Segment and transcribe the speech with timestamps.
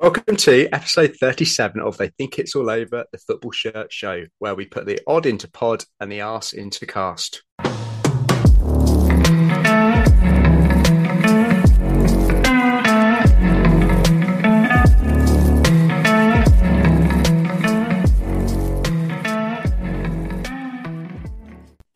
[0.00, 4.54] Welcome to episode 37 of They Think It's All Over, the Football Shirt Show, where
[4.54, 7.42] we put the odd into pod and the arse into cast.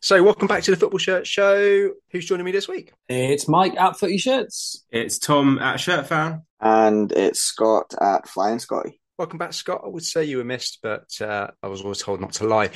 [0.03, 1.91] So, welcome back to the Football Shirt Show.
[2.11, 2.91] Who's joining me this week?
[3.07, 4.83] It's Mike at Footy Shirts.
[4.91, 6.41] It's Tom at Shirt Fan.
[6.59, 8.99] And it's Scott at Flying Scotty.
[9.17, 9.79] Welcome back, Scott.
[9.85, 12.71] I would say you were missed, but uh, I was always told not to lie.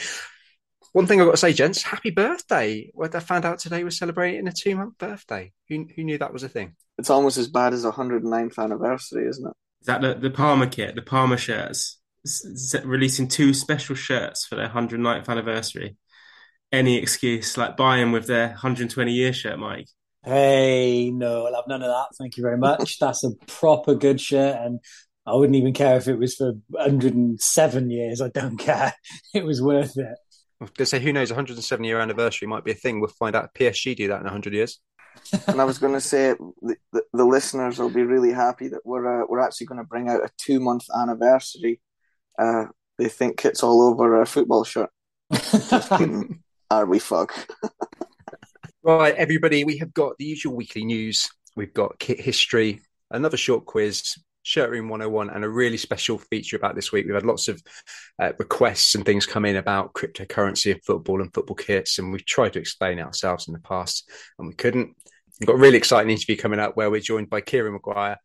[0.93, 2.91] One thing I've got to say, gents, happy birthday.
[2.93, 5.51] What I found out today we're celebrating a two month birthday.
[5.67, 6.77] Who, who knew that was a thing?
[6.97, 9.53] It's almost as bad as a 109th anniversary, isn't it?
[9.81, 11.99] Is that the, the Parma kit, the Parma shirts?
[12.25, 15.97] S- s- releasing two special shirts for their 109th anniversary.
[16.71, 19.87] Any excuse, like buying with their 120 year shirt, Mike.
[20.23, 22.07] Hey, no, I'll have none of that.
[22.17, 22.99] Thank you very much.
[22.99, 24.79] That's a proper good shirt, and
[25.25, 28.21] I wouldn't even care if it was for 107 years.
[28.21, 28.93] I don't care.
[29.33, 30.17] It was worth it.
[30.59, 32.99] I was going to say, who knows, 107 year anniversary might be a thing.
[32.99, 34.79] We'll find out if PSG do that in 100 years.
[35.47, 38.81] and I was going to say the, the, the, listeners will be really happy that
[38.85, 41.81] we're uh, we're actually going to bring out a two month anniversary.
[42.37, 42.65] Uh,
[42.97, 44.89] they think it's all over a football shirt.
[46.69, 47.33] Are we fuck?
[48.83, 51.29] right, everybody, we have got the usual weekly news.
[51.55, 56.57] We've got kit history, another short quiz, Shirt Room 101, and a really special feature
[56.57, 57.05] about this week.
[57.05, 57.61] We've had lots of
[58.19, 62.25] uh, requests and things come in about cryptocurrency and football and football kits, and we've
[62.25, 64.93] tried to explain ourselves in the past, and we couldn't.
[65.39, 68.17] We've got a really exciting interview coming up where we're joined by Kieran Maguire,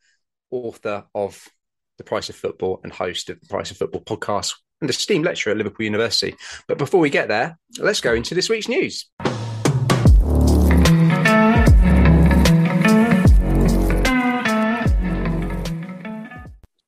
[0.51, 1.47] author of
[1.98, 5.52] The Price of Football and host of the Price of Football podcast, and esteemed lecturer
[5.52, 6.36] at Liverpool University.
[6.66, 9.06] But before we get there, let's go into this week's news.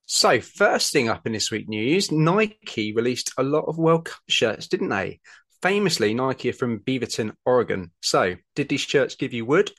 [0.06, 4.20] So, first thing up in this week's news, Nike released a lot of World Cup
[4.29, 5.20] shirts, didn't they?
[5.62, 7.90] Famously, Nike are from Beaverton, Oregon.
[8.01, 9.70] So, did these shirts give you wood,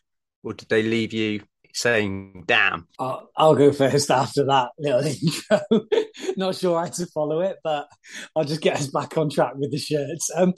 [0.43, 1.41] or did they leave you
[1.73, 2.87] saying "damn"?
[2.99, 5.87] I'll, I'll go first after that little intro.
[6.37, 7.87] Not sure how to follow it, but
[8.35, 10.29] I'll just get us back on track with the shirts.
[10.35, 10.53] Um,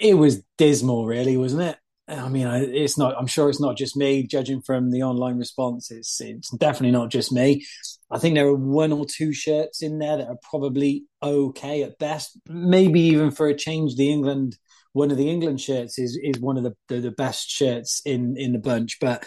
[0.00, 1.76] it was dismal, really, wasn't it?
[2.08, 3.16] I mean, it's not.
[3.16, 4.26] I'm sure it's not just me.
[4.26, 7.64] Judging from the online response, it's it's definitely not just me.
[8.10, 11.98] I think there are one or two shirts in there that are probably okay at
[11.98, 12.38] best.
[12.48, 14.56] Maybe even for a change, the England
[14.92, 18.36] one of the England shirts is is one of the the, the best shirts in
[18.36, 18.98] in the bunch.
[19.00, 19.24] But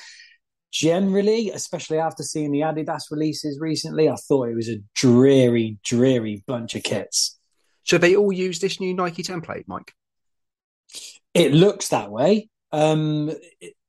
[0.71, 6.43] generally, especially after seeing the Adidas releases recently, I thought it was a dreary, dreary
[6.47, 7.37] bunch of kits.
[7.83, 9.93] So they all use this new Nike template, Mike.
[11.33, 12.49] It looks that way.
[12.71, 13.31] Um,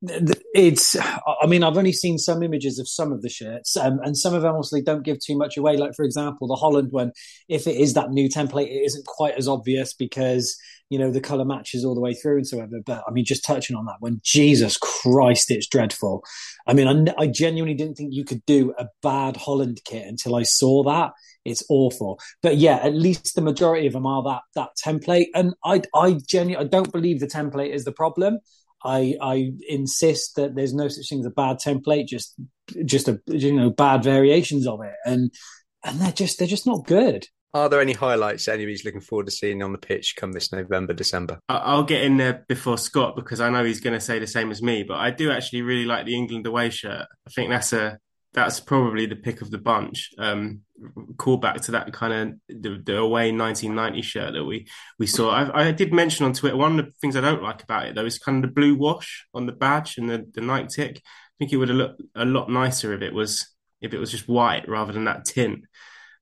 [0.02, 4.16] it's, I mean, I've only seen some images of some of the shirts, um, and
[4.16, 5.76] some of them honestly don't give too much away.
[5.76, 7.10] Like, for example, the Holland one,
[7.48, 10.56] if it is that new template, it isn't quite as obvious because,
[10.88, 12.80] you know, the color matches all the way through and so ever.
[12.84, 16.22] But I mean, just touching on that one, Jesus Christ, it's dreadful.
[16.66, 20.36] I mean, I, I genuinely didn't think you could do a bad Holland kit until
[20.36, 21.12] I saw that.
[21.44, 22.20] It's awful.
[22.42, 25.26] But yeah, at least the majority of them are that that template.
[25.34, 28.38] And I I genuinely I don't believe the template is the problem.
[28.84, 32.34] I I insist that there's no such thing as a bad template, just
[32.84, 35.32] just a you know bad variations of it, and
[35.84, 37.26] and they're just they're just not good.
[37.56, 40.92] Are there any highlights anybody's looking forward to seeing on the pitch come this November,
[40.92, 41.40] December?
[41.48, 44.50] I'll get in there before Scott because I know he's going to say the same
[44.50, 44.82] as me.
[44.82, 47.06] But I do actually really like the England away shirt.
[47.26, 47.98] I think that's a
[48.34, 50.10] that's probably the pick of the bunch.
[50.18, 50.60] Um,
[51.16, 54.68] call back to that kind of the, the, away 1990 shirt that we
[54.98, 55.30] we saw.
[55.30, 57.94] I, I, did mention on Twitter one of the things I don't like about it
[57.94, 60.96] though is kind of the blue wash on the badge and the, the Nike tick.
[60.98, 63.48] I think it would have looked a lot nicer if it was
[63.80, 65.64] if it was just white rather than that tint.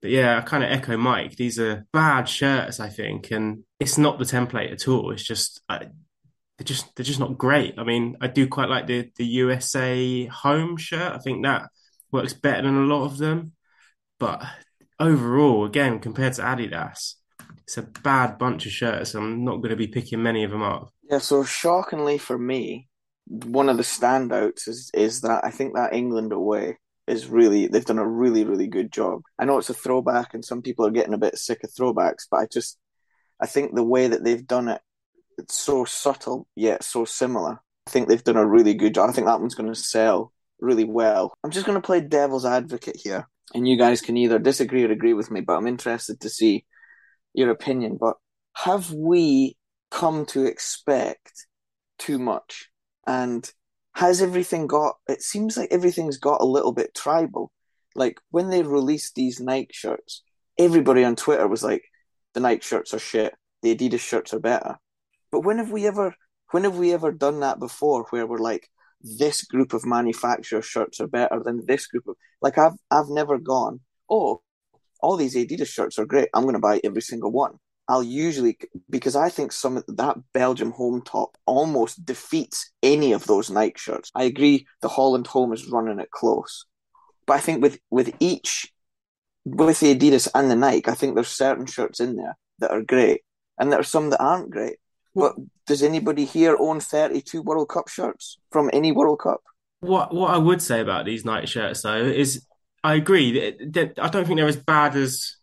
[0.04, 1.36] But yeah, I kind of echo Mike.
[1.36, 5.10] These are bad shirts, I think, and it's not the template at all.
[5.12, 5.78] It's just I,
[6.58, 7.78] they're just they're just not great.
[7.78, 11.14] I mean, I do quite like the the USA home shirt.
[11.14, 11.70] I think that
[12.12, 13.52] works better than a lot of them.
[14.20, 14.42] But
[15.00, 17.14] overall, again, compared to Adidas,
[17.62, 19.14] it's a bad bunch of shirts.
[19.14, 20.92] I'm not going to be picking many of them up.
[21.10, 22.90] Yeah, so shockingly for me,
[23.24, 27.84] one of the standouts is is that I think that England away is really they've
[27.84, 29.22] done a really really good job.
[29.38, 32.26] I know it's a throwback and some people are getting a bit sick of throwbacks,
[32.30, 32.78] but I just
[33.40, 34.80] I think the way that they've done it
[35.38, 37.60] it's so subtle yet so similar.
[37.86, 39.10] I think they've done a really good job.
[39.10, 41.34] I think that one's going to sell really well.
[41.44, 44.90] I'm just going to play devil's advocate here, and you guys can either disagree or
[44.90, 46.64] agree with me, but I'm interested to see
[47.34, 47.98] your opinion.
[48.00, 48.16] But
[48.54, 49.56] have we
[49.90, 51.46] come to expect
[51.98, 52.70] too much?
[53.06, 53.48] And
[53.94, 57.52] has everything got, it seems like everything's got a little bit tribal.
[57.94, 60.22] Like when they released these Nike shirts,
[60.58, 61.84] everybody on Twitter was like,
[62.34, 63.34] "The Nike shirts are shit.
[63.62, 64.78] The Adidas shirts are better."
[65.30, 66.16] But when have we ever
[66.50, 68.68] when have we ever done that before where we're like
[69.00, 73.38] this group of manufacturer shirts are better than this group of like I've I've never
[73.38, 73.80] gone,
[74.10, 74.42] oh,
[75.00, 76.28] all these Adidas shirts are great.
[76.34, 77.58] I'm gonna buy every single one.
[77.88, 78.58] I'll usually
[78.88, 83.78] because I think some of that Belgium home top almost defeats any of those Nike
[83.78, 84.10] shirts.
[84.14, 86.64] I agree the Holland home is running it close.
[87.26, 88.72] But I think with with each
[89.44, 92.82] with the Adidas and the Nike, I think there's certain shirts in there that are
[92.82, 93.22] great.
[93.58, 94.76] And there are some that aren't great.
[95.14, 95.34] But
[95.66, 99.42] does anybody here own 32 World Cup shirts from any World Cup?
[99.80, 102.46] What what I would say about these Nike shirts though is
[102.82, 105.36] I agree that, that I don't think they're as bad as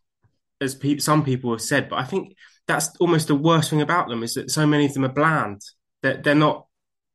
[0.61, 2.35] as pe- some people have said, but I think
[2.67, 5.61] that's almost the worst thing about them is that so many of them are bland.
[6.03, 6.67] That they're, they're not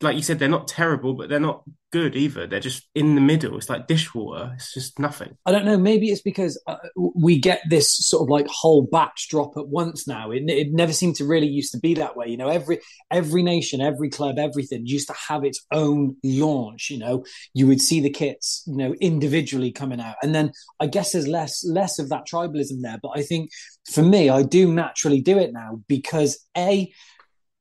[0.03, 2.47] like you said, they're not terrible, but they're not good either.
[2.47, 3.57] They're just in the middle.
[3.57, 4.53] It's like dishwater.
[4.55, 5.39] It's just nothing.
[5.47, 5.79] I don't know.
[5.79, 6.77] Maybe it's because uh,
[7.15, 10.31] we get this sort of like whole batch drop at once now.
[10.33, 12.27] It, it never seemed to really used to be that way.
[12.27, 16.91] You know, every every nation, every club, everything used to have its own launch.
[16.91, 20.89] You know, you would see the kits, you know, individually coming out, and then I
[20.89, 22.99] guess there's less less of that tribalism there.
[23.03, 23.51] But I think
[23.91, 26.93] for me, I do naturally do it now because a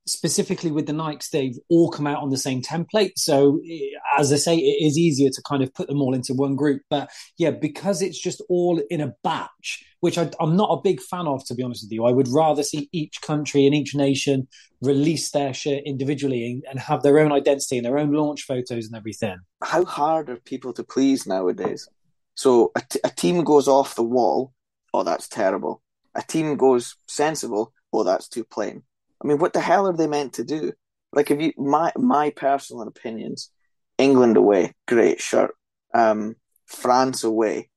[0.07, 3.13] specifically with the Nikes, they've all come out on the same template.
[3.17, 6.33] So, eh, as I say, it is easier to kind of put them all into
[6.33, 6.81] one group.
[6.89, 11.01] But yeah, because it's just all in a batch, which I, am not a big
[11.01, 12.05] fan of, to be honest with you.
[12.05, 14.47] I would rather see each country and each nation
[14.81, 18.85] release their shit individually and, and have their own identity and their own launch photos
[18.85, 19.37] and everything.
[19.63, 21.87] How hard are people to please nowadays?
[22.35, 24.53] So, a, t- a team goes off the wall.
[24.93, 25.81] Oh, that's terrible.
[26.13, 27.73] A team goes sensible.
[27.91, 28.83] Oh, that's too plain
[29.25, 30.71] I mean, what the hell are they meant to do?
[31.11, 33.49] Like, if you my my personal opinions,
[33.97, 35.55] England away, great shirt.
[35.95, 36.35] Um,
[36.67, 37.71] France away,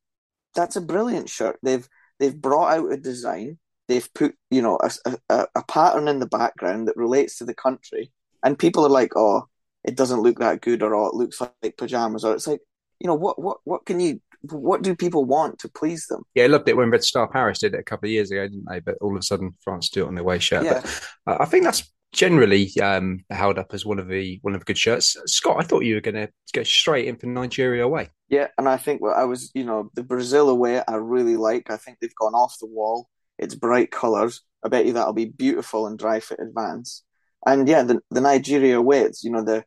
[0.54, 1.58] that's a brilliant shirt.
[1.62, 1.88] They've
[2.20, 3.58] they've brought out a design.
[3.86, 7.54] They've put you know a, a, a pattern in the background that relates to the
[7.54, 8.12] country,
[8.44, 9.48] and people are like, oh,
[9.84, 12.60] it doesn't look that good, or oh, it looks like pajamas, or it's like,
[13.00, 16.22] you know, what what what can you what do people want to please them?
[16.34, 18.46] Yeah, I loved it when Red Star Paris did it a couple of years ago,
[18.46, 18.80] didn't they?
[18.80, 20.64] But all of a sudden, France do it on their way shirt.
[20.64, 20.82] Yeah.
[21.26, 24.64] But I think that's generally um, held up as one of the one of the
[24.64, 25.16] good shirts.
[25.26, 28.10] Scott, I thought you were going to go straight in for Nigeria away.
[28.28, 30.82] Yeah, and I think well, I was, you know, the Brazil away.
[30.86, 31.70] I really like.
[31.70, 33.08] I think they've gone off the wall.
[33.38, 34.42] It's bright colours.
[34.64, 37.04] I bet you that'll be beautiful and Dri-FIT advance.
[37.46, 39.00] And yeah, the the Nigeria away.
[39.00, 39.64] It's you know the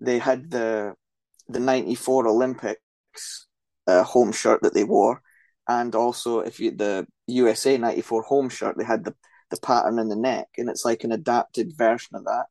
[0.00, 0.94] they had the
[1.48, 3.46] the '94 Olympics
[3.90, 5.22] uh, home shirt that they wore,
[5.68, 9.14] and also if you the USA '94 home shirt, they had the
[9.50, 12.46] the pattern in the neck, and it's like an adapted version of that.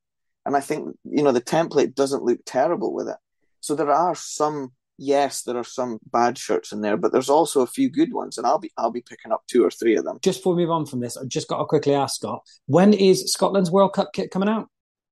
[0.45, 3.17] And I think you know the template doesn't look terrible with it.
[3.61, 7.61] So there are some, yes, there are some bad shirts in there, but there's also
[7.61, 10.05] a few good ones, and I'll be I'll be picking up two or three of
[10.05, 10.19] them.
[10.21, 12.93] Just before we move on from this, I just got to quickly ask Scott, when
[12.93, 14.69] is Scotland's World Cup kit coming out?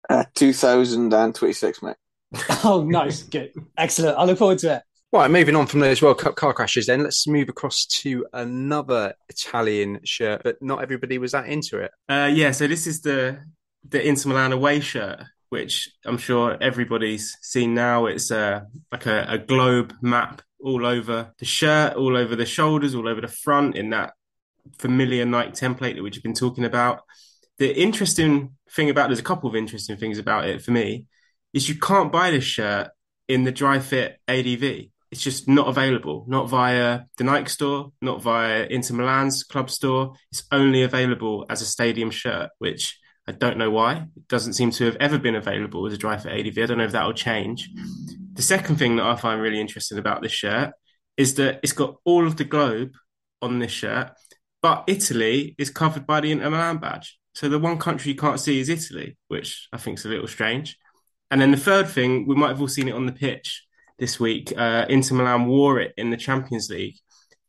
[0.10, 1.96] Uh, 2026, mate.
[2.64, 4.18] oh, nice, good, excellent.
[4.18, 4.84] I look forward to it.
[5.14, 9.14] Right, moving on from those World Cup car crashes, then let's move across to another
[9.30, 11.92] Italian shirt, but not everybody was that into it.
[12.10, 13.40] Uh, yeah, so this is the
[13.88, 18.08] the Inter Milan away shirt, which I'm sure everybody's seen now.
[18.08, 22.94] It's uh, like a, a globe map all over the shirt, all over the shoulders,
[22.94, 24.12] all over the front in that
[24.78, 27.04] familiar Nike template that we've been talking about.
[27.60, 31.06] The interesting thing about there's a couple of interesting things about it for me
[31.54, 32.90] is you can't buy this shirt
[33.30, 38.66] in the Dri-FIT ADV it's just not available, not via the Nike store, not via
[38.66, 40.14] Inter Milan's club store.
[40.32, 44.08] It's only available as a stadium shirt, which I don't know why.
[44.16, 46.58] It doesn't seem to have ever been available as a Dri-FIT ADV.
[46.58, 47.70] I don't know if that will change.
[48.34, 50.74] The second thing that I find really interesting about this shirt
[51.16, 52.94] is that it's got all of the globe
[53.42, 54.12] on this shirt,
[54.62, 57.18] but Italy is covered by the Inter Milan badge.
[57.34, 60.28] So the one country you can't see is Italy, which I think is a little
[60.28, 60.78] strange.
[61.30, 63.67] And then the third thing, we might have all seen it on the pitch
[64.00, 64.54] this week.
[64.56, 66.96] Uh, Inter Milan wore it in the Champions League,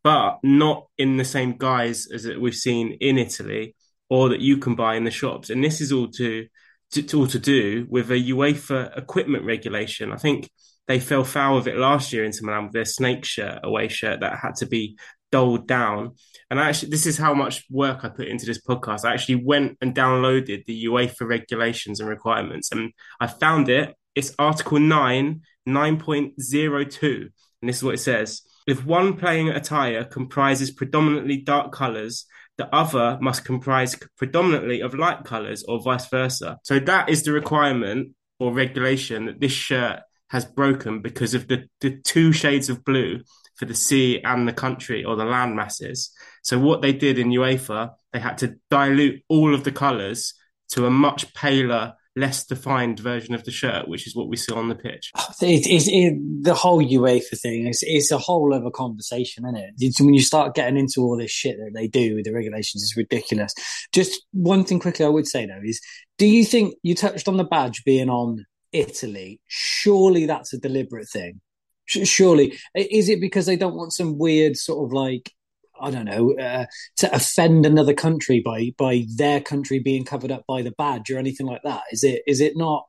[0.03, 3.75] but not in the same guise as that we've seen in Italy
[4.11, 5.51] or that you can buy in the shops.
[5.51, 6.47] And this is all to,
[6.93, 10.13] to, to all to do with a UEFA equipment regulation.
[10.13, 10.49] I think
[10.87, 14.21] they fell foul of it last year Inter Milan with their snake shirt, away shirt
[14.21, 14.97] that had to be
[15.31, 16.13] doled down.
[16.51, 19.05] And actually, this is how much work I put into this podcast.
[19.05, 23.95] I actually went and downloaded the UEFA regulations and requirements, and I found it.
[24.15, 27.31] It's Article 9, 9.02.
[27.61, 28.43] And this is what it says.
[28.67, 32.27] If one playing attire comprises predominantly dark colors,
[32.59, 36.59] the other must comprise predominantly of light colors or vice versa.
[36.65, 40.01] So that is the requirement or regulation that this shirt
[40.31, 43.21] has broken because of the, the two shades of blue
[43.57, 46.11] for the sea and the country or the land masses.
[46.43, 50.35] So what they did in UEFA, they had to dilute all of the colours
[50.71, 54.53] to a much paler less defined version of the shirt, which is what we see
[54.53, 55.11] on the pitch.
[55.17, 59.57] Oh, it, it, it, the whole UEFA thing is it's a whole other conversation, isn't
[59.57, 59.71] it?
[59.79, 62.83] It's, when you start getting into all this shit that they do with the regulations,
[62.83, 63.55] it's ridiculous.
[63.93, 65.81] Just one thing quickly I would say though is,
[66.19, 69.41] do you think you touched on the badge being on Italy?
[69.47, 71.41] Surely that's a deliberate thing.
[71.87, 75.33] Surely, is it because they don't want some weird sort of like
[75.81, 76.67] I don't know, uh,
[76.99, 81.19] to offend another country by by their country being covered up by the badge or
[81.19, 81.83] anything like that?
[81.93, 82.85] Is it is it not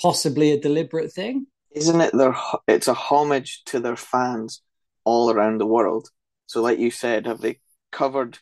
[0.00, 1.46] possibly a deliberate thing?
[1.72, 2.34] Isn't it their?
[2.66, 4.62] It's a homage to their fans
[5.04, 6.08] all around the world.
[6.46, 7.60] So, like you said, have they
[7.92, 8.38] covered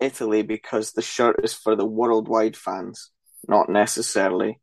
[0.00, 3.10] Italy because the shirt is for the worldwide fans,
[3.46, 4.60] not necessarily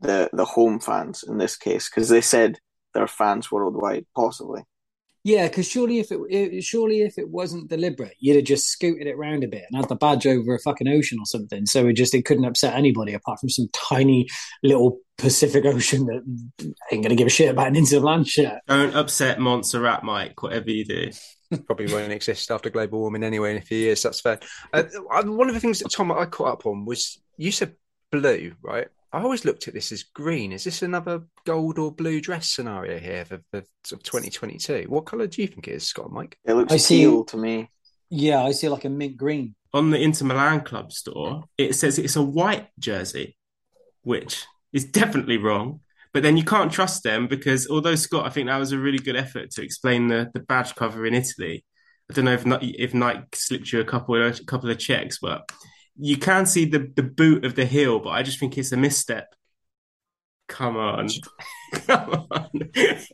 [0.00, 1.88] the the home fans in this case?
[1.88, 2.58] Because they said
[2.94, 4.62] they're fans worldwide, possibly.
[5.26, 9.08] Yeah, because surely if it, it, surely if it wasn't deliberate, you'd have just scooted
[9.08, 11.66] it around a bit and had the badge over a fucking ocean or something.
[11.66, 14.28] So it just it couldn't upset anybody apart from some tiny
[14.62, 18.60] little Pacific Ocean that ain't gonna give a shit about an Inter land shirt.
[18.68, 20.44] Don't upset Montserrat, Mike.
[20.44, 21.10] Whatever you do.
[21.66, 24.04] Probably won't exist after global warming anyway in a few years.
[24.04, 24.38] That's fair.
[24.72, 24.84] Uh,
[25.24, 27.74] one of the things that Tom I caught up on was you said
[28.12, 28.86] blue, right?
[29.12, 30.52] I always looked at this as green.
[30.52, 34.86] Is this another gold or blue dress scenario here for, for sort of 2022?
[34.88, 36.38] What colour do you think it is, Scott Mike?
[36.44, 37.70] It looks I teal see, to me.
[38.10, 39.54] Yeah, I see like a mint green.
[39.72, 43.36] On the Inter Milan club store, it says it's a white jersey,
[44.02, 45.80] which is definitely wrong.
[46.12, 48.98] But then you can't trust them because although Scott, I think that was a really
[48.98, 51.64] good effort to explain the, the badge cover in Italy.
[52.10, 55.18] I don't know if if Nike slipped you a couple of a couple of checks,
[55.20, 55.50] but
[55.98, 58.76] you can see the, the boot of the heel, but I just think it's a
[58.76, 59.34] misstep.
[60.48, 61.08] Come on.
[61.72, 62.50] Come on.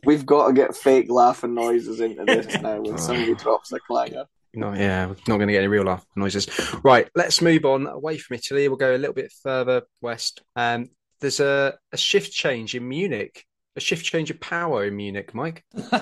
[0.05, 4.25] We've got to get fake laughing noises into this now when somebody drops a clanger.
[4.55, 6.47] No, yeah, we're not going to get any real laugh noises.
[6.83, 8.67] Right, let's move on away from Italy.
[8.67, 10.43] We'll go a little bit further west.
[10.55, 10.89] Um,
[11.21, 15.63] there's a, a shift change in Munich, a shift change of power in Munich, Mike.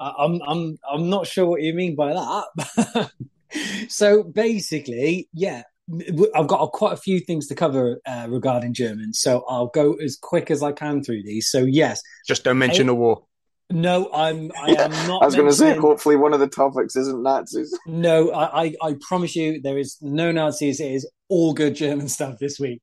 [0.00, 3.10] I'm I'm I'm not sure what you mean by that.
[3.88, 5.62] So basically, yeah,
[6.34, 10.16] I've got quite a few things to cover uh, regarding Germans, so I'll go as
[10.20, 11.50] quick as I can through these.
[11.50, 13.24] So yes, just don't mention the war.
[13.72, 14.50] No, I'm.
[14.60, 15.22] I am not.
[15.22, 17.76] I was going to say, hopefully, one of the topics isn't Nazis.
[17.86, 20.80] No, I, I, I promise you, there is no Nazis.
[20.80, 22.82] It is all good German stuff this week.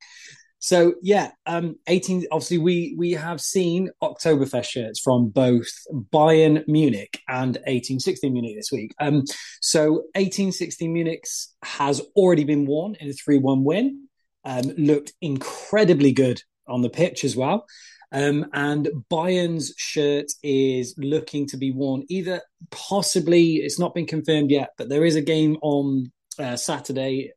[0.59, 2.25] So yeah, um, 18.
[2.31, 8.71] Obviously, we we have seen Oktoberfest shirts from both Bayern Munich and 1860 Munich this
[8.71, 8.93] week.
[8.99, 9.23] Um,
[9.61, 11.25] so 1860 Munich
[11.63, 14.07] has already been worn in a three-one win.
[14.43, 17.65] Um, looked incredibly good on the pitch as well.
[18.11, 24.49] Um, and Bayern's shirt is looking to be worn either possibly, it's not been confirmed
[24.49, 27.33] yet, but there is a game on uh, Saturday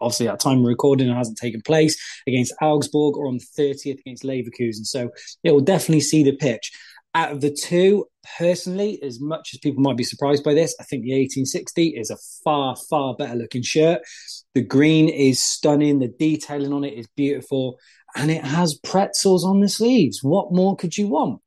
[0.00, 4.00] obviously at time of recording it hasn't taken place against Augsburg or on the 30th
[4.00, 4.84] against Leverkusen.
[4.84, 5.10] So
[5.42, 6.72] it will definitely see the pitch.
[7.14, 8.06] Out of the two,
[8.38, 12.10] personally, as much as people might be surprised by this, I think the 1860 is
[12.10, 14.00] a far, far better looking shirt.
[14.54, 15.98] The green is stunning.
[15.98, 17.78] The detailing on it is beautiful.
[18.16, 20.20] And it has pretzels on the sleeves.
[20.22, 21.40] What more could you want?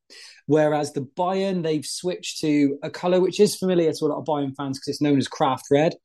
[0.46, 4.26] Whereas the Bayern, they've switched to a colour which is familiar to a lot of
[4.26, 5.96] Bayern fans because it's known as craft red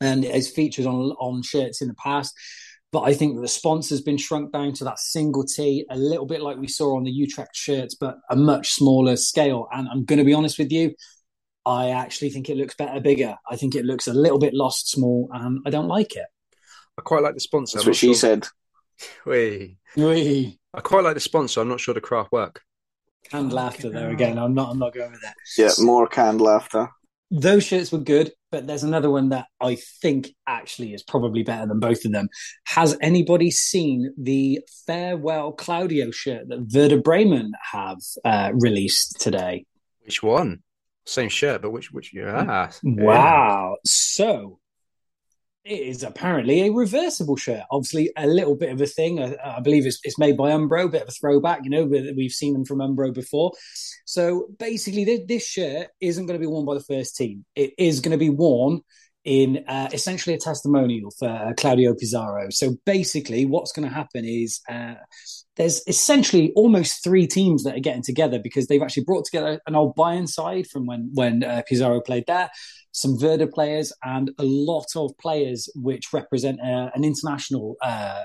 [0.00, 2.34] and it has featured on on shirts in the past.
[2.92, 6.40] But I think the sponsor's been shrunk down to that single T, a little bit
[6.40, 9.66] like we saw on the Utrecht shirts, but a much smaller scale.
[9.72, 10.94] And I'm going to be honest with you,
[11.66, 13.36] I actually think it looks better bigger.
[13.50, 16.26] I think it looks a little bit lost small, and I don't like it.
[16.96, 17.78] I quite like the sponsor.
[17.78, 18.14] That's what she sure.
[18.14, 18.46] said.
[19.26, 19.78] Wee.
[19.96, 20.58] Wee.
[20.72, 21.60] I quite like the sponsor.
[21.60, 22.62] I'm not sure the craft work.
[23.28, 24.38] Canned oh, laughter there again.
[24.38, 24.70] I'm not.
[24.70, 25.34] I'm not going with that.
[25.58, 26.88] Yeah, more canned laughter
[27.30, 31.66] those shirts were good, but there's another one that I think actually is probably better
[31.66, 32.28] than both of them.
[32.66, 39.66] Has anybody seen the farewell Claudio shirt that Werder Bremen have uh, released today?
[40.04, 40.62] Which one?
[41.04, 42.12] Same shirt, but which which?
[42.12, 42.70] Yeah.
[42.82, 43.70] Wow.
[43.70, 43.74] Yeah.
[43.84, 44.58] So
[45.66, 47.64] it is apparently a reversible shirt.
[47.70, 49.20] Obviously, a little bit of a thing.
[49.20, 51.60] I, I believe it's, it's, made by Umbro, a bit of a throwback.
[51.64, 53.52] You know, we've seen them from Umbro before.
[54.04, 57.44] So basically, this, this shirt isn't going to be worn by the first team.
[57.56, 58.82] It is going to be worn
[59.24, 62.46] in uh, essentially a testimonial for uh, Claudio Pizarro.
[62.50, 64.94] So basically, what's going to happen is uh,
[65.56, 69.74] there's essentially almost three teams that are getting together because they've actually brought together an
[69.74, 72.50] old Bayern side from when when uh, Pizarro played there,
[72.96, 78.22] some Werder players, and a lot of players which represent uh, an international uh,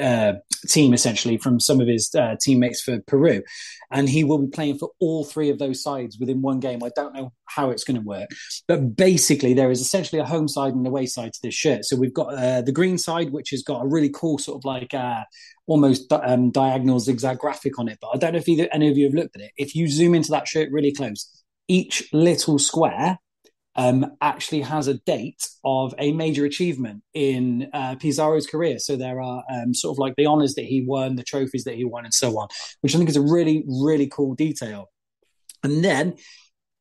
[0.00, 0.34] uh,
[0.68, 3.42] team essentially from some of his uh, teammates for Peru,
[3.90, 6.84] and he will be playing for all three of those sides within one game.
[6.84, 8.30] I don't know how it's going to work,
[8.68, 11.84] but basically there is essentially a home side and away side to this shirt.
[11.84, 14.64] So we've got uh, the green side, which has got a really cool sort of
[14.64, 15.24] like uh,
[15.66, 17.98] almost um, diagonal zigzag graphic on it.
[18.00, 19.50] But I don't know if either, any of you have looked at it.
[19.56, 21.28] If you zoom into that shirt really close,
[21.66, 23.18] each little square
[23.76, 28.78] um, actually has a date of a major achievement in uh, Pizarro's career.
[28.78, 31.76] So there are um, sort of like the honors that he won, the trophies that
[31.76, 32.48] he won, and so on,
[32.80, 34.90] which I think is a really, really cool detail.
[35.62, 36.14] And then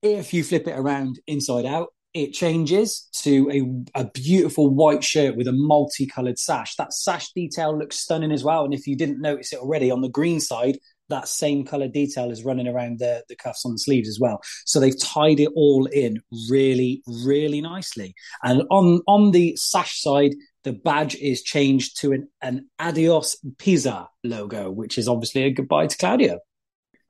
[0.02, 5.36] if you flip it around inside out, it changes to a, a beautiful white shirt
[5.36, 6.76] with a multicolored sash.
[6.76, 8.66] That sash detail looks stunning as well.
[8.66, 12.32] And if you didn't notice it already, on the green side, that same color detail
[12.32, 14.42] is running around the, the cuffs on the sleeves as well.
[14.66, 18.14] So they've tied it all in really, really nicely.
[18.44, 24.10] And on on the sash side, the badge is changed to an, an Adios Pisa
[24.24, 26.40] logo, which is obviously a goodbye to Claudio.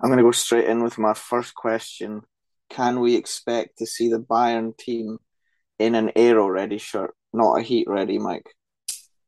[0.02, 2.22] I'm going to go straight in with my first question.
[2.70, 5.18] Can we expect to see the Bayern team
[5.78, 8.56] in an aero ready shirt, not a heat ready, Mike?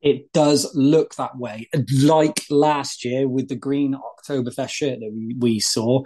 [0.01, 1.70] It does look that way.
[2.03, 6.03] Like last year with the green Oktoberfest shirt that we, we saw.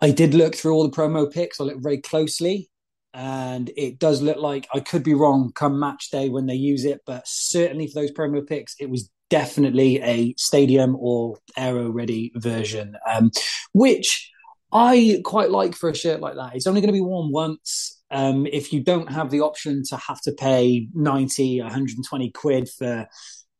[0.00, 1.60] I did look through all the promo pics.
[1.60, 2.70] I looked very closely,
[3.14, 6.84] and it does look like I could be wrong come match day when they use
[6.84, 12.32] it, but certainly for those promo pics, it was definitely a stadium or aero ready
[12.36, 13.30] version, um,
[13.72, 14.30] which
[14.72, 16.54] I quite like for a shirt like that.
[16.54, 17.97] It's only going to be worn once.
[18.10, 23.06] Um, if you don't have the option to have to pay 90, 120 quid for,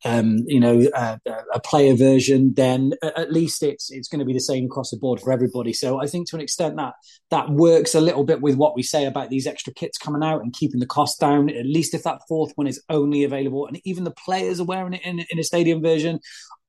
[0.05, 1.19] um, you know, a,
[1.53, 4.97] a player version, then at least it's it's going to be the same across the
[4.97, 5.73] board for everybody.
[5.73, 6.93] So I think to an extent that
[7.29, 10.41] that works a little bit with what we say about these extra kits coming out
[10.41, 11.49] and keeping the cost down.
[11.49, 14.93] At least if that fourth one is only available and even the players are wearing
[14.93, 16.19] it in, in a stadium version,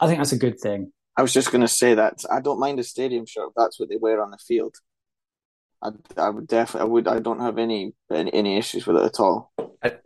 [0.01, 0.93] I think that's a good thing.
[1.17, 3.51] I was just going to say that I don't mind a stadium shirt.
[3.57, 4.77] That's what they wear on the field.
[5.83, 9.05] I, I would definitely, I would, I don't have any, any, any issues with it
[9.05, 9.53] at all.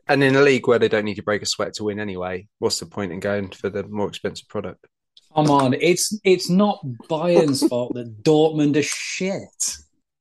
[0.07, 2.47] And in a league where they don't need to break a sweat to win anyway,
[2.61, 4.87] what's the point in going for the more expensive product?
[5.35, 9.77] Come on, it's it's not Bayern's fault that Dortmund are shit.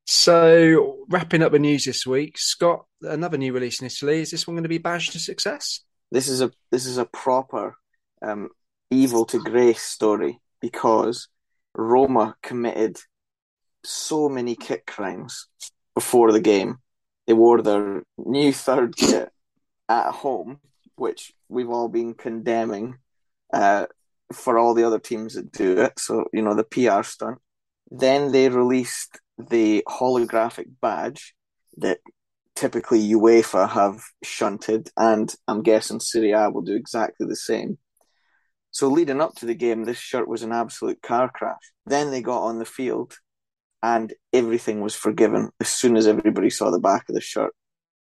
[0.05, 4.21] So wrapping up the news this week, Scott, another new release in Italy.
[4.21, 5.81] Is this one going to be badged to success?
[6.11, 7.75] This is a this is a proper
[8.23, 8.49] um,
[8.89, 11.27] evil to grace story because
[11.75, 12.97] Roma committed
[13.85, 15.47] so many kit crimes
[15.95, 16.77] before the game.
[17.27, 19.29] They wore their new third kit
[19.89, 20.59] at home,
[20.95, 22.97] which we've all been condemning
[23.53, 23.85] uh,
[24.31, 25.99] for all the other teams that do it.
[25.99, 27.39] So, you know, the PR stunt.
[27.91, 31.35] Then they released the holographic badge
[31.77, 31.99] that
[32.55, 37.77] typically UEFA have shunted, and I'm guessing Serie A will do exactly the same.
[38.71, 41.61] So leading up to the game, this shirt was an absolute car crash.
[41.85, 43.15] Then they got on the field
[43.83, 47.53] and everything was forgiven as soon as everybody saw the back of the shirt.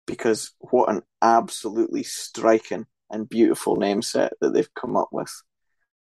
[0.06, 5.32] Because what an absolutely striking and beautiful name set that they've come up with.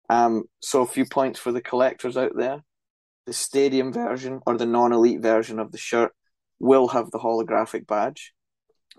[0.08, 2.62] Um, so a few points for the collectors out there.
[3.26, 6.12] The stadium version or the non-elite version of the shirt
[6.60, 8.32] will have the holographic badge,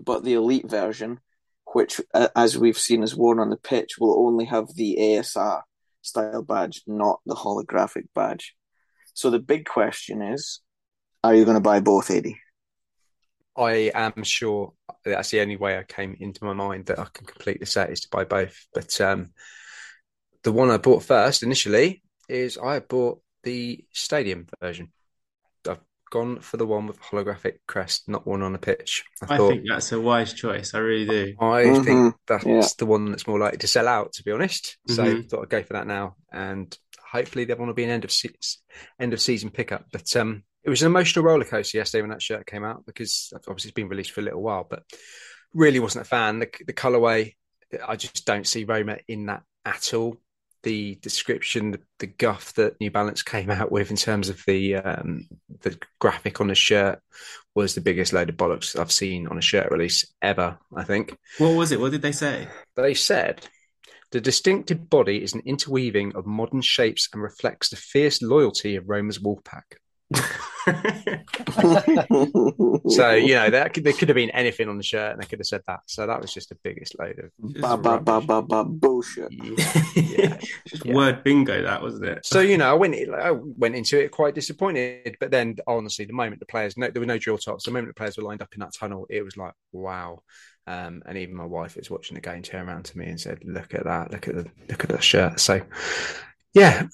[0.04, 1.20] but the elite version,
[1.72, 2.02] which
[2.36, 5.62] as we've seen is worn on the pitch, will only have the ASR
[6.02, 8.56] style badge, not the holographic badge.
[9.14, 10.62] So the big question is,
[11.28, 12.40] are you going to buy both, Eddie?
[13.58, 17.26] I am sure that's the only way I came into my mind that I can
[17.26, 18.68] complete the set is to buy both.
[18.74, 19.32] But um,
[20.44, 24.92] the one I bought first initially is I bought the stadium version.
[25.70, 25.80] I've
[26.12, 29.04] gone for the one with holographic crest, not one on a pitch.
[29.22, 30.74] I, I thought, think that's a wise choice.
[30.74, 31.36] I really do.
[31.40, 31.84] I mm-hmm.
[31.84, 32.68] think that's yeah.
[32.78, 34.78] the one that's more likely to sell out, to be honest.
[34.88, 35.20] So mm-hmm.
[35.20, 36.78] I thought I'd go for that now, and
[37.12, 38.36] hopefully the other one will be an end of se-
[39.00, 39.86] end of season pickup.
[39.92, 43.32] But um, it was an emotional roller coaster yesterday when that shirt came out because
[43.48, 44.84] obviously it's been released for a little while, but
[45.54, 46.40] really wasn't a fan.
[46.40, 47.36] The, the colorway,
[47.88, 50.18] I just don't see Roma in that at all.
[50.64, 54.78] The description, the, the, guff that New Balance came out with in terms of the
[54.78, 55.28] um,
[55.62, 57.00] the graphic on the shirt
[57.54, 60.58] was the biggest load of bollocks I've seen on a shirt release ever.
[60.76, 61.16] I think.
[61.38, 61.80] What was it?
[61.80, 62.48] What did they say?
[62.76, 63.48] They said
[64.12, 68.90] the distinctive body is an interweaving of modern shapes and reflects the fierce loyalty of
[68.90, 69.76] Roma's Wolfpack.
[70.14, 70.22] so
[73.14, 75.40] you know that could, there could have been anything on the shirt, and they could
[75.40, 75.80] have said that.
[75.88, 79.32] So that was just the biggest load of ba, ba, ba, ba, ba, bullshit.
[79.32, 79.56] Yeah,
[79.96, 80.38] yeah,
[80.68, 80.94] just yeah.
[80.94, 82.26] word bingo, that wasn't it.
[82.26, 86.14] So you know, I went I went into it quite disappointed, but then honestly, the
[86.14, 87.66] moment the players no, there were no drill tops.
[87.66, 90.22] The moment the players were lined up in that tunnel, it was like wow.
[90.68, 93.40] Um, and even my wife was watching the game, turned around to me and said,
[93.44, 94.12] "Look at that!
[94.12, 95.62] Look at the look at the shirt." So,
[96.54, 96.88] yeah,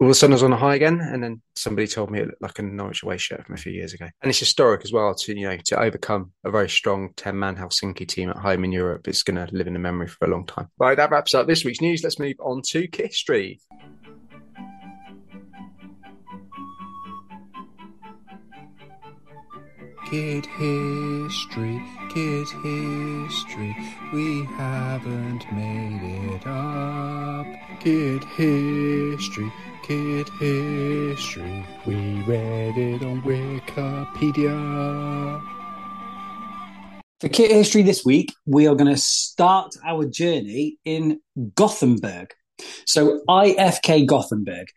[0.00, 2.20] all of a sudden I was on a high again, and then somebody told me
[2.20, 4.08] it looked like a Norwich away shirt from a few years ago.
[4.22, 7.56] And it's historic as well to you know to overcome a very strong ten man
[7.56, 9.06] Helsinki team at home in Europe.
[9.06, 10.68] It's going to live in the memory for a long time.
[10.78, 12.02] Right, that wraps up this week's news.
[12.02, 13.60] Let's move on to history.
[20.14, 23.76] Kit history, kit history,
[24.12, 27.44] we haven't made it up.
[27.80, 34.54] Kit history, kit history, we read it on Wikipedia.
[37.20, 41.18] For Kit History this week, we are going to start our journey in
[41.56, 42.32] Gothenburg.
[42.86, 44.68] So, IFK Gothenburg.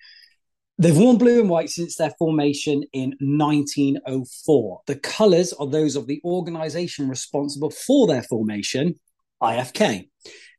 [0.80, 4.82] They've worn blue and white since their formation in 1904.
[4.86, 8.96] The colours are those of the organisation responsible for their formation,
[9.42, 10.10] IFK.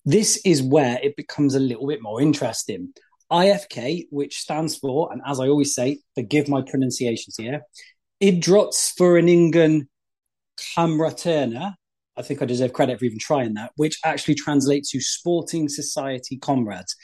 [0.05, 2.93] This is where it becomes a little bit more interesting.
[3.31, 7.63] IFK, which stands for, and as I always say, forgive my pronunciations here,
[8.21, 9.87] Idrottsföreningen
[10.59, 11.75] Kamraterna.
[12.19, 16.37] I think I deserve credit for even trying that, which actually translates to Sporting Society
[16.37, 16.97] Comrades.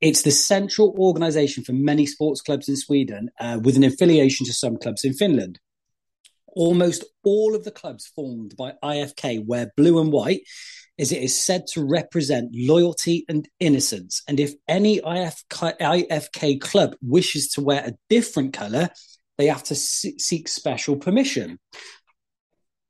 [0.00, 4.52] It's the central organization for many sports clubs in Sweden, uh, with an affiliation to
[4.52, 5.60] some clubs in Finland.
[6.48, 10.40] Almost all of the clubs formed by IFK wear blue and white,
[10.98, 14.22] as it is said to represent loyalty and innocence.
[14.26, 18.88] And if any IFK, IFK club wishes to wear a different color,
[19.36, 21.60] they have to seek special permission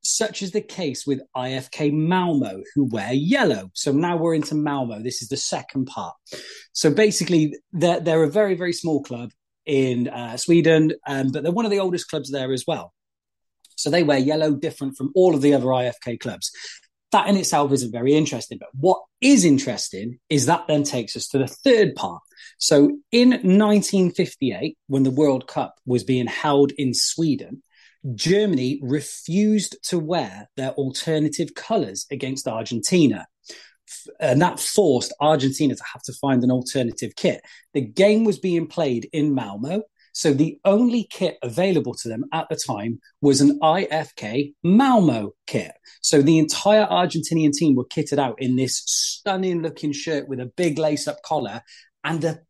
[0.09, 3.71] such is the case with IFK Malmo, who wear yellow.
[3.75, 5.01] So now we're into Malmo.
[5.03, 6.14] This is the second part.
[6.73, 9.31] So basically, they're, they're a very, very small club
[9.66, 12.92] in uh, Sweden, um, but they're one of the oldest clubs there as well.
[13.77, 16.51] So they wear yellow, different from all of the other IFK clubs.
[17.12, 18.59] That in itself isn't very interesting.
[18.59, 22.23] But what is interesting is that then takes us to the third part.
[22.59, 27.62] So in 1958, when the World Cup was being held in Sweden,
[28.14, 33.27] Germany refused to wear their alternative colours against Argentina.
[34.09, 37.42] Uh, and that forced Argentina to have to find an alternative kit.
[37.75, 39.83] The game was being played in Malmo.
[40.12, 45.73] So the only kit available to them at the time was an IFK Malmo kit.
[46.03, 50.47] So the entire Argentinian team were kitted out in this stunning looking shirt with a
[50.57, 51.62] big lace up collar
[52.03, 52.40] and a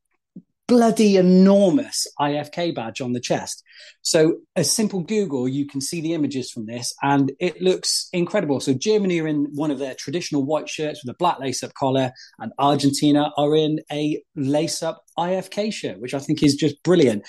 [0.69, 3.65] bloody enormous IFK badge on the chest.
[4.03, 8.61] So a simple Google, you can see the images from this, and it looks incredible.
[8.61, 12.13] So Germany are in one of their traditional white shirts with a black lace-up collar,
[12.39, 17.27] and Argentina are in a lace-up IFK shirt, which I think is just brilliant.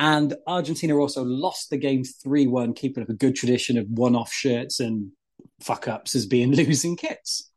[0.00, 4.16] And Argentina also lost the game 3 1, keeping up a good tradition of one
[4.16, 5.12] off shirts and
[5.60, 7.50] fuck ups as being losing kits.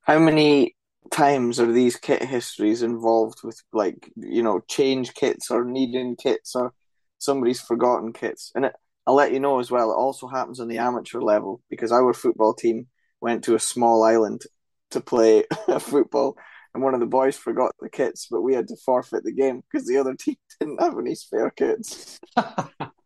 [0.00, 0.74] How many
[1.10, 6.54] times are these kit histories involved with like you know change kits or needing kits
[6.54, 6.72] or
[7.18, 8.52] somebody's forgotten kits?
[8.54, 8.72] And it,
[9.08, 12.12] i'll let you know as well it also happens on the amateur level because our
[12.12, 12.86] football team
[13.20, 14.42] went to a small island
[14.90, 15.44] to play
[15.80, 16.36] football
[16.74, 19.62] and one of the boys forgot the kits but we had to forfeit the game
[19.62, 22.20] because the other team didn't have any spare kits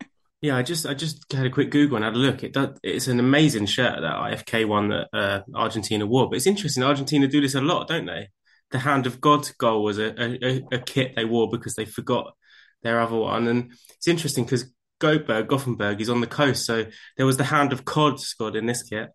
[0.43, 2.43] Yeah, I just I just had a quick Google and had a look.
[2.43, 6.29] It does, it's an amazing shirt that IFK one that uh, Argentina wore.
[6.29, 6.83] But it's interesting.
[6.83, 8.29] Argentina do this a lot, don't they?
[8.73, 12.35] The Hand of God goal was a, a, a kit they wore because they forgot
[12.83, 17.27] their other one, and it's interesting because Gothenburg, Gothenburg is on the coast, so there
[17.27, 19.11] was the Hand of Cod squad in this kit.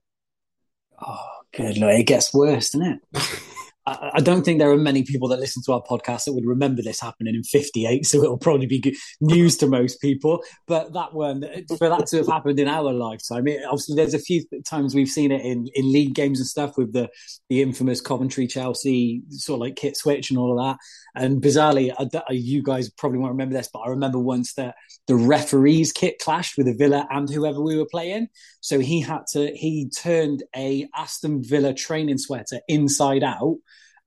[1.05, 1.95] Oh, good lord!
[1.95, 3.43] It gets worse, doesn't it?
[3.87, 6.81] I don't think there are many people that listen to our podcast that would remember
[6.81, 10.43] this happening in 58, so it'll probably be news to most people.
[10.67, 11.45] But that one,
[11.77, 15.07] for that to have happened in our lifetime, it, obviously there's a few times we've
[15.07, 17.09] seen it in, in league games and stuff with the,
[17.49, 20.77] the infamous Coventry Chelsea sort of like kit switch and all of that.
[21.15, 24.75] And bizarrely, I, uh, you guys probably won't remember this, but I remember once that
[25.07, 28.27] the referee's kit clashed with the Villa and whoever we were playing.
[28.59, 33.55] So he had to, he turned a Aston Villa training sweater inside out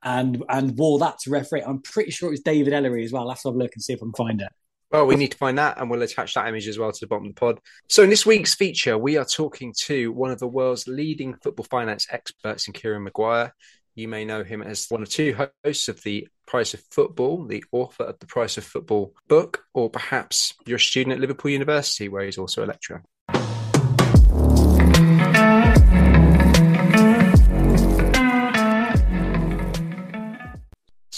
[0.03, 1.63] and and wore that to referee.
[1.63, 3.25] I'm pretty sure it was David Elleray as well.
[3.25, 4.49] I'll have have a look and see if I can find it.
[4.91, 7.07] Well, we need to find that and we'll attach that image as well to the
[7.07, 7.61] bottom of the pod.
[7.89, 11.67] So, in this week's feature, we are talking to one of the world's leading football
[11.71, 13.55] finance experts in Kieran Maguire.
[13.95, 17.65] You may know him as one of two hosts of the Price of Football, the
[17.71, 22.09] author of the Price of Football book, or perhaps you're a student at Liverpool University
[22.09, 23.05] where he's also a lecturer.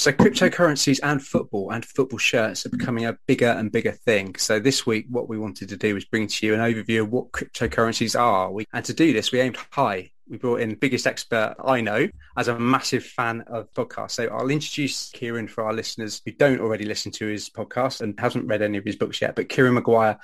[0.02, 4.34] So cryptocurrencies and football and football shirts are becoming a bigger and bigger thing.
[4.34, 7.12] So this week, what we wanted to do was bring to you an overview of
[7.12, 8.50] what cryptocurrencies are.
[8.50, 10.10] We, and to do this, we aimed high.
[10.28, 14.10] we brought in biggest expert I know as a massive fan of podcasts.
[14.10, 18.18] So I'll introduce Kieran for our listeners who don't already listen to his podcast and
[18.18, 19.36] hasn't read any of his books yet.
[19.36, 20.18] But Kieran Maguire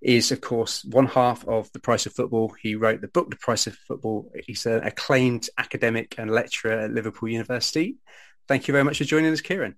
[0.00, 2.52] is, of course, one half of The Price of Football.
[2.60, 4.32] He wrote the book, The Price of Football.
[4.44, 7.94] He's an acclaimed academic and lecturer at Liverpool University.
[8.50, 9.76] Thank you very much for joining us, Kieran.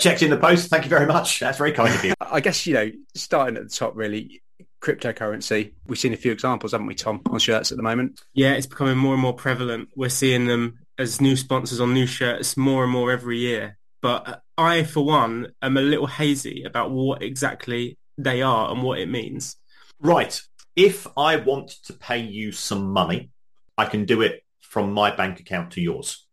[0.00, 0.70] Checked in the post.
[0.70, 1.38] Thank you very much.
[1.38, 2.14] That's very kind of you.
[2.20, 4.42] I guess, you know, starting at the top, really,
[4.82, 5.74] cryptocurrency.
[5.86, 8.20] We've seen a few examples, haven't we, Tom, on shirts at the moment?
[8.34, 9.90] Yeah, it's becoming more and more prevalent.
[9.94, 13.78] We're seeing them as new sponsors on new shirts more and more every year.
[14.02, 18.98] But I, for one, am a little hazy about what exactly they are and what
[18.98, 19.54] it means.
[20.00, 20.42] Right.
[20.74, 23.30] If I want to pay you some money,
[23.76, 26.24] I can do it from my bank account to yours.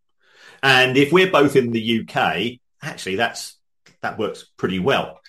[0.66, 3.60] And if we're both in the UK, actually, that's
[4.02, 5.20] that works pretty well.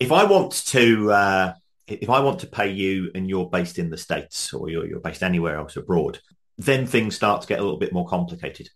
[0.00, 1.52] If I want to, uh,
[1.86, 5.00] if I want to pay you and you're based in the states or you're, you're
[5.00, 6.20] based anywhere else abroad,
[6.56, 8.70] then things start to get a little bit more complicated.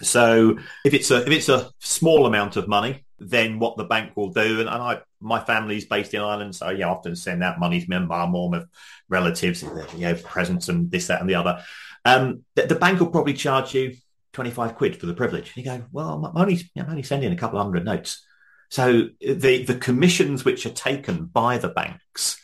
[0.00, 4.16] So if it's a if it's a small amount of money, then what the bank
[4.16, 7.58] will do, and, and I my family's based in Ireland, so yeah, often send out
[7.58, 8.62] money to my mum or my
[9.08, 11.64] relatives, you know, presents and this, that, and the other.
[12.04, 13.96] Um, the, the, bank will probably charge you
[14.36, 15.52] twenty five quid for the privilege.
[15.56, 18.24] You go, well, I'm only I'm only sending a couple of hundred notes.
[18.68, 22.38] So the the commissions which are taken by the banks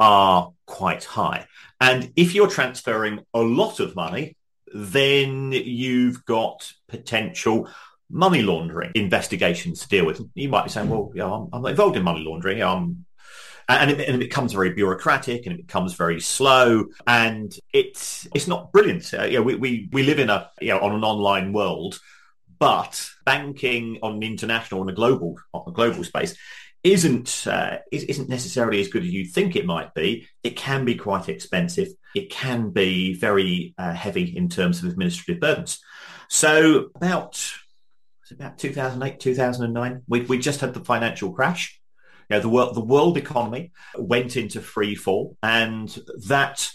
[0.00, 1.46] are quite high,
[1.80, 4.36] and if you're transferring a lot of money,
[4.74, 7.68] then you've got potential
[8.10, 10.20] money laundering investigations to deal with.
[10.34, 12.62] You might be saying, well, know, I'm, I'm not involved in money laundering.
[12.62, 13.04] I'm
[13.68, 18.46] and it, and it, becomes very bureaucratic and it becomes very slow and it's it's
[18.46, 19.12] not brilliant.
[19.12, 21.98] Uh, you know, we, we we live in a you know on an online world,
[22.58, 26.36] but banking on an international on a global on a global space
[26.84, 30.26] isn't uh, isn't necessarily as good as you think it might be.
[30.42, 31.88] It can be quite expensive.
[32.14, 35.80] It can be very uh, heavy in terms of administrative burdens.
[36.28, 37.52] So about
[38.30, 41.80] about 2008, 2009, we, we just had the financial crash.
[42.30, 45.88] Know, the world the world economy went into free fall, and
[46.26, 46.70] that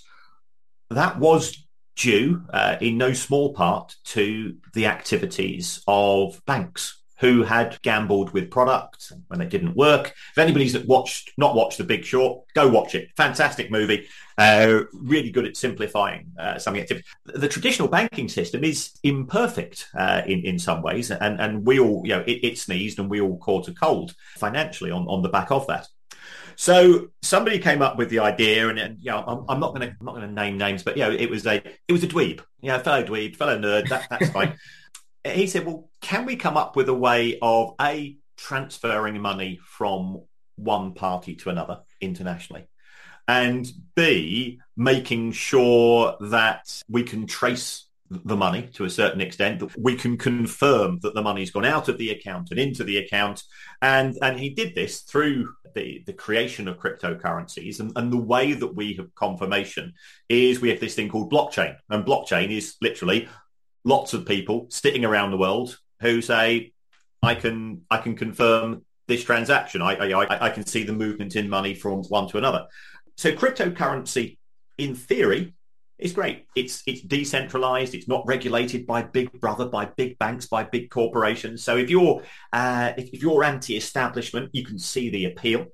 [0.90, 7.82] that was due uh, in no small part to the activities of banks who had
[7.82, 10.14] gambled with products when they didn't work.
[10.32, 13.10] If anybody's watched, not watched The Big Short, go watch it.
[13.16, 14.08] Fantastic movie.
[14.38, 17.06] Uh, really good at simplifying uh, some activity.
[17.26, 22.02] The traditional banking system is imperfect uh, in in some ways, and and we all,
[22.04, 25.30] you know, it, it sneezed and we all caught a cold financially on on the
[25.30, 25.88] back of that.
[26.56, 29.90] So somebody came up with the idea, and, and you know, I'm, I'm not going
[29.90, 32.08] to not going to name names, but you know, it was a it was a
[32.08, 33.90] dweeb, you know, fellow dweeb, fellow nerd.
[33.90, 34.58] That, that's fine.
[35.26, 40.22] he said, well, can we come up with a way of a transferring money from
[40.56, 42.68] one party to another internationally?
[43.28, 49.78] And B, making sure that we can trace the money to a certain extent, that
[49.78, 53.44] we can confirm that the money's gone out of the account and into the account.
[53.82, 57.80] And, and he did this through the, the creation of cryptocurrencies.
[57.80, 59.94] And, and the way that we have confirmation
[60.30, 61.78] is we have this thing called blockchain.
[61.90, 63.30] And blockchain is literally
[63.84, 66.74] lots of people sitting around the world who say,
[67.22, 69.82] I can I can confirm this transaction.
[69.82, 72.68] I, I, I can see the movement in money from one to another.
[73.16, 74.38] So cryptocurrency,
[74.78, 75.54] in theory,
[76.00, 76.46] is great.
[76.56, 77.96] It's it's decentralized.
[77.96, 81.64] It's not regulated by Big Brother, by big banks, by big corporations.
[81.64, 85.68] So if you're uh, if, if you're anti-establishment, you can see the appeal,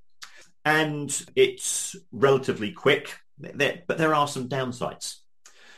[0.66, 3.16] and it's relatively quick.
[3.38, 5.16] There, but there are some downsides.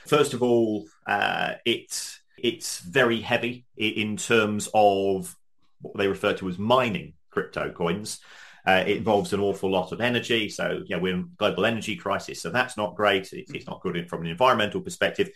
[0.07, 5.35] First of all, uh, it's it's very heavy in terms of
[5.81, 8.19] what they refer to as mining crypto coins.
[8.65, 10.47] Uh, it involves an awful lot of energy.
[10.47, 12.41] So, yeah, we're in a global energy crisis.
[12.41, 13.29] So that's not great.
[13.31, 15.31] it's not good from an environmental perspective.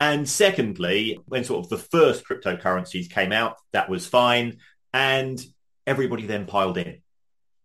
[0.00, 4.58] And secondly, when sort of the first cryptocurrencies came out, that was fine.
[4.92, 5.40] And
[5.86, 7.02] everybody then piled in.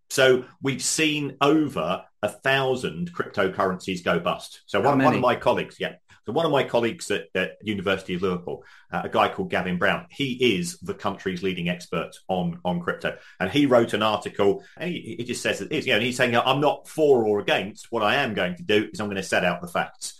[0.09, 4.61] So we've seen over a thousand cryptocurrencies go bust.
[4.65, 8.13] So one, one, of my colleagues, yeah, so one of my colleagues at, at University
[8.13, 12.59] of Liverpool, uh, a guy called Gavin Brown, he is the country's leading expert on
[12.63, 14.63] on crypto, and he wrote an article.
[14.77, 16.87] And he, he just says that it is, you know, and he's saying I'm not
[16.87, 17.91] for or against.
[17.91, 20.19] What I am going to do is I'm going to set out the facts.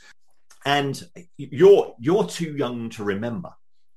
[0.66, 1.02] And
[1.38, 3.52] you're you're too young to remember,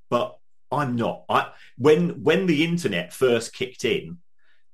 [0.09, 0.37] but
[0.71, 1.23] I'm not.
[1.29, 4.19] I when when the internet first kicked in,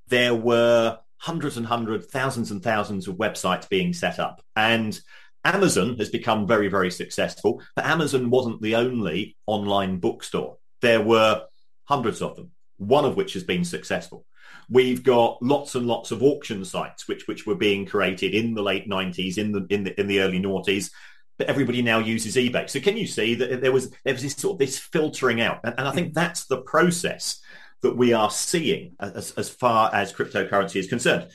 [0.08, 5.00] there were hundreds and hundreds, thousands and thousands of websites being set up, and
[5.44, 10.58] Amazon has become very, very successful, but Amazon wasn't the only online bookstore.
[10.82, 11.44] There were
[11.86, 14.26] hundreds of them, one of which has been successful.
[14.70, 18.62] We've got lots and lots of auction sites which which were being created in the
[18.62, 20.92] late 90s, in the in the in the early noughties.
[21.38, 22.70] but everybody now uses eBay.
[22.70, 25.62] So can you see that there was there was this sort of this filtering out,
[25.64, 27.40] and, and I think that's the process
[27.82, 31.30] that we are seeing as, as far as cryptocurrency is concerned.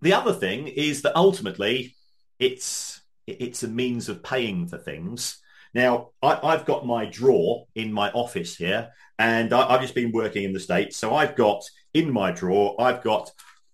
[0.00, 1.94] The other thing is that ultimately
[2.38, 2.97] it's
[3.28, 5.38] it's a means of paying for things.
[5.74, 8.88] Now, I, have got my drawer in my office here,
[9.18, 10.96] and I, have just been working in the States.
[10.96, 11.62] So I've got
[11.92, 13.30] in my drawer, I've got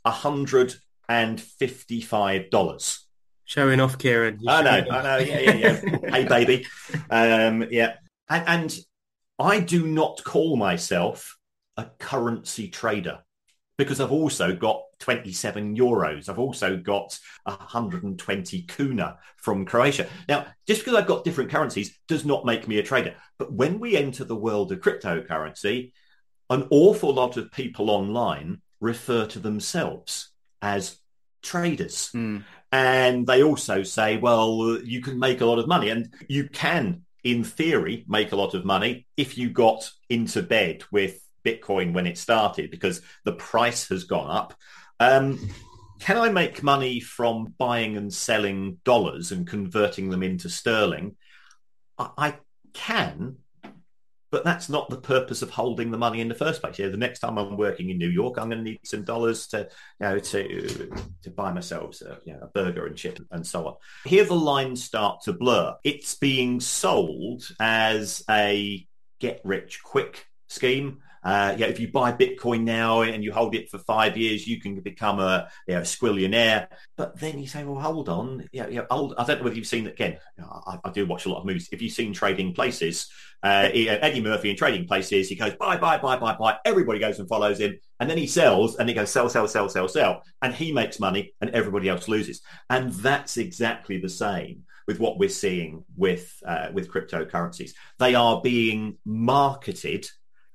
[0.06, 2.98] $155.
[3.46, 4.40] Showing off, Kieran.
[4.48, 5.18] I know, I know.
[5.18, 6.10] Yeah, yeah, yeah.
[6.10, 6.66] hey, baby.
[7.10, 7.96] Um, yeah.
[8.28, 8.78] And, and
[9.38, 11.36] I do not call myself
[11.76, 13.18] a currency trader
[13.76, 16.28] because I've also got 27 euros.
[16.28, 20.09] I've also got 120 kuna from Croatia.
[20.28, 23.14] Now, just because I've got different currencies does not make me a trader.
[23.38, 25.92] But when we enter the world of cryptocurrency,
[26.50, 30.30] an awful lot of people online refer to themselves
[30.61, 30.98] as
[31.42, 32.11] traders.
[32.14, 32.44] Mm.
[32.72, 35.90] And they also say, well, you can make a lot of money.
[35.90, 40.83] And you can, in theory, make a lot of money if you got into bed
[40.90, 44.54] with Bitcoin when it started because the price has gone up.
[45.00, 45.38] Um,
[46.00, 51.16] can I make money from buying and selling dollars and converting them into sterling?
[51.98, 52.35] I, I
[52.72, 53.37] can,
[54.30, 56.78] but that's not the purpose of holding the money in the first place.
[56.78, 59.46] Yeah, the next time I'm working in New York, I'm going to need some dollars
[59.48, 59.68] to,
[60.00, 60.90] you know, to
[61.22, 63.74] to buy myself a, you know, a burger and chip and so on.
[64.04, 65.76] Here, the lines start to blur.
[65.85, 68.87] It's being sold as a
[69.20, 73.70] get rich quick scheme uh, yeah, if you buy Bitcoin now and you hold it
[73.70, 76.68] for five years, you can become a, you know, squillionaire.
[76.96, 78.46] But then you say, well, hold on.
[78.52, 80.18] Yeah, yeah, I don't know whether you've seen that again.
[80.38, 81.68] I, I, do watch a lot of movies.
[81.72, 83.08] If you've seen Trading Places,
[83.42, 86.58] uh, Eddie Murphy in Trading Places, he goes, buy, buy, buy, buy, buy.
[86.64, 87.78] Everybody goes and follows him.
[88.00, 90.22] And then he sells and he goes, sell, sell, sell, sell, sell.
[90.42, 92.42] And he makes money and everybody else loses.
[92.68, 97.70] And that's exactly the same with what we're seeing with uh, with cryptocurrencies.
[97.98, 100.06] They are being marketed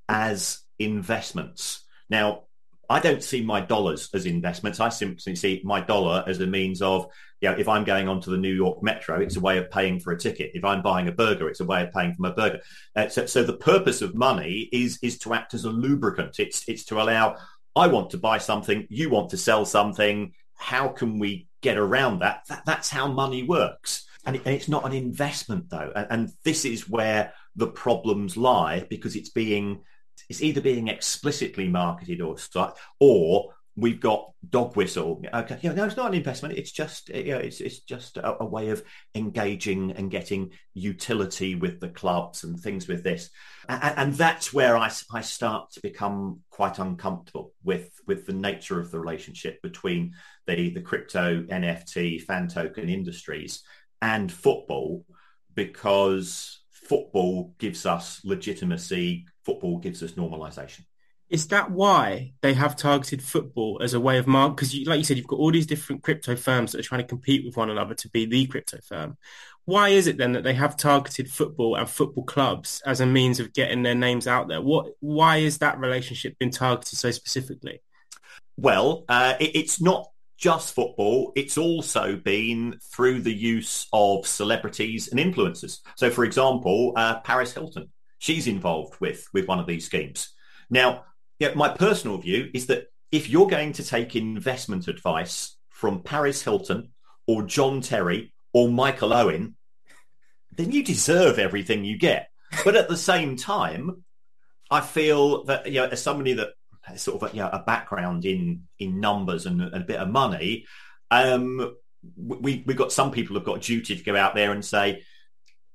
[0.10, 1.84] as investments.
[2.10, 2.44] Now,
[2.90, 4.80] I don't see my dollars as investments.
[4.80, 7.08] I simply see my dollar as a means of,
[7.40, 10.00] you know, if I'm going onto the New York Metro, it's a way of paying
[10.00, 10.52] for a ticket.
[10.56, 12.62] If I'm buying a burger, it's a way of paying for my burger.
[12.96, 16.40] Uh, so, so the purpose of money is is to act as a lubricant.
[16.40, 17.38] It's it's to allow
[17.76, 20.34] I want to buy something, you want to sell something.
[20.56, 22.42] How can we get around that?
[22.50, 24.06] that that's how money works.
[24.26, 25.92] And, it, and it's not an investment though.
[25.96, 29.84] And, and this is where the problems lie because it's being
[30.30, 32.38] it's either being explicitly marketed or
[33.00, 35.22] or we've got dog whistle.
[35.34, 36.58] Okay, you know, no, it's not an investment.
[36.58, 38.84] It's just you know, it's it's just a, a, way of
[39.16, 43.30] engaging and getting utility with the clubs and things with this,
[43.68, 48.80] and, and, that's where I, I start to become quite uncomfortable with with the nature
[48.80, 50.14] of the relationship between
[50.46, 53.64] the the crypto NFT fan token industries
[54.02, 55.06] and football,
[55.56, 56.59] because
[56.90, 60.82] football gives us legitimacy, football gives us normalization.
[61.30, 64.56] Is that why they have targeted football as a way of mark?
[64.56, 67.08] Because, like you said, you've got all these different crypto firms that are trying to
[67.08, 69.16] compete with one another to be the crypto firm.
[69.66, 73.40] Why is it then that they have targeted football and football clubs as a means
[73.40, 74.60] of getting their names out there?
[74.60, 74.88] What?
[75.00, 77.84] Why is that relationship been targeted so specifically?
[78.58, 85.10] Well, uh, it, it's not just football, it's also been through the use of celebrities
[85.10, 85.80] and influencers.
[85.98, 90.34] So, for example, uh, Paris Hilton, she's involved with with one of these schemes.
[90.70, 91.04] Now,
[91.40, 96.42] yeah, my personal view is that if you're going to take investment advice from Paris
[96.42, 96.92] Hilton
[97.28, 99.56] or John Terry or Michael Owen,
[100.56, 102.30] then you deserve everything you get.
[102.64, 104.04] But at the same time,
[104.72, 106.50] I feel that you know, as somebody that
[106.96, 110.10] sort of a, you know, a background in in numbers and, and a bit of
[110.10, 110.66] money,
[111.12, 111.76] um,
[112.16, 115.04] we we've got some people have got a duty to go out there and say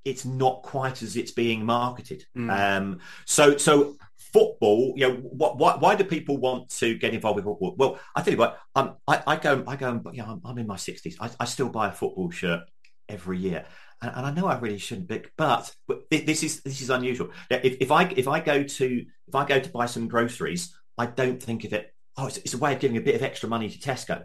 [0.04, 2.24] it's not quite as it's being marketed.
[2.36, 2.50] Mm.
[2.50, 3.96] Um, so so
[4.34, 7.74] football, you know, what, why, why do people want to get involved with football?
[7.76, 10.58] Well, I tell you what, um, I, I go, I go, you know, I'm, I'm
[10.58, 11.16] in my sixties.
[11.20, 12.62] I, I, still buy a football shirt
[13.08, 13.64] every year,
[14.02, 17.30] and, and, I know I really shouldn't, be, but, but this is this is unusual.
[17.48, 21.06] If, if I if I go to if I go to buy some groceries, I
[21.06, 21.92] don't think of it.
[22.16, 24.24] Oh, it's, it's, a way of giving a bit of extra money to Tesco.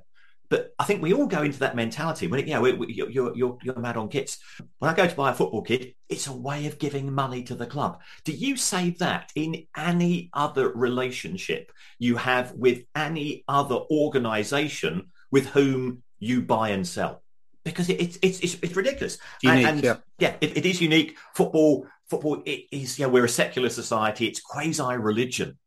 [0.50, 3.58] But I think we all go into that mentality when it, you know you're, you're
[3.62, 4.40] you're mad on kits.
[4.80, 7.56] When I go to buy a football kit, it's a way of giving money to
[7.56, 8.02] the club.
[8.26, 15.46] Do you say that in any other relationship you have with any other organisation with
[15.48, 17.22] whom you buy and sell?
[17.64, 19.20] Because it's it's it's, it's ridiculous.
[19.44, 21.16] Unique, and, and yeah, yeah it, it is unique.
[21.36, 24.26] Football football it is yeah we're a secular society.
[24.26, 25.60] It's quasi religion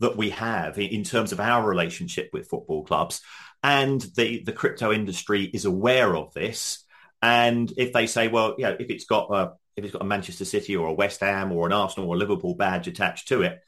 [0.00, 3.20] that we have in terms of our relationship with football clubs.
[3.62, 6.84] And the, the crypto industry is aware of this.
[7.22, 10.06] And if they say, well, you know, if it's got a if it's got a
[10.06, 13.42] Manchester City or a West Ham or an Arsenal or a Liverpool badge attached to
[13.42, 13.60] it,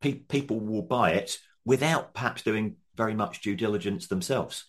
[0.00, 4.66] pe- people will buy it without perhaps doing very much due diligence themselves.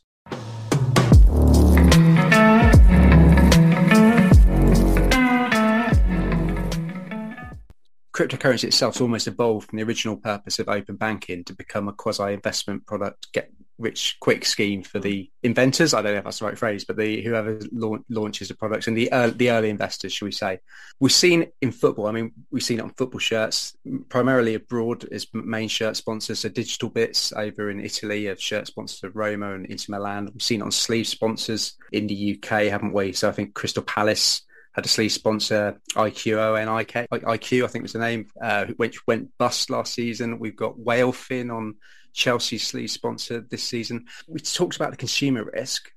[8.17, 11.93] Cryptocurrency itself has almost evolved from the original purpose of open banking to become a
[11.93, 15.93] quasi investment product, get rich quick scheme for the inventors.
[15.93, 18.87] I don't know if that's the right phrase, but the whoever la- launches the products
[18.87, 20.59] and the the early investors, should we say?
[20.99, 22.07] We've seen in football.
[22.07, 23.77] I mean, we've seen it on football shirts,
[24.09, 26.39] primarily abroad as main shirt sponsors.
[26.39, 30.31] So digital bits over in Italy of shirt sponsors of Roma and Inter Milan.
[30.33, 33.13] We've seen it on sleeve sponsors in the UK, haven't we?
[33.13, 34.41] So I think Crystal Palace
[34.77, 39.35] had a sleeve sponsor, IQ, O-N-I-K, IQ, I think was the name, uh, which went
[39.39, 40.37] bust last season.
[40.37, 41.77] We've got Whalefin on
[42.13, 44.05] Chelsea sleeve sponsor this season.
[44.27, 45.91] We talked about the consumer risk.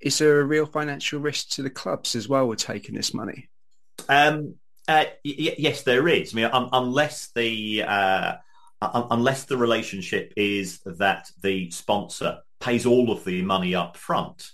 [0.00, 3.48] Is there a real financial risk to the clubs as well with taking this money?
[4.08, 4.54] Um,
[4.86, 6.32] uh, y- yes, there is.
[6.32, 8.34] I mean, um, unless the uh,
[8.80, 14.50] unless the relationship is that the sponsor pays all of the money up front,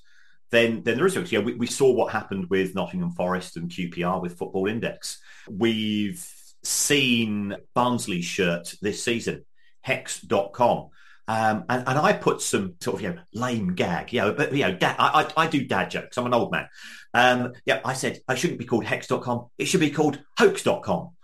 [0.51, 1.33] then then there is risk.
[1.33, 5.19] Yeah, we, we saw what happened with Nottingham Forest and QPR with Football Index.
[5.51, 6.25] We've
[6.63, 9.45] seen Barnsley shirt this season,
[9.83, 10.91] hex.com.
[11.29, 14.53] Um, and, and I put some sort of you know lame gag, you know, but
[14.53, 16.17] you know, dad, I, I, I do dad jokes.
[16.17, 16.69] I'm an old man.
[17.15, 19.47] Um, yeah, I said I shouldn't be called hex.com.
[19.59, 21.16] It should be called hoax.com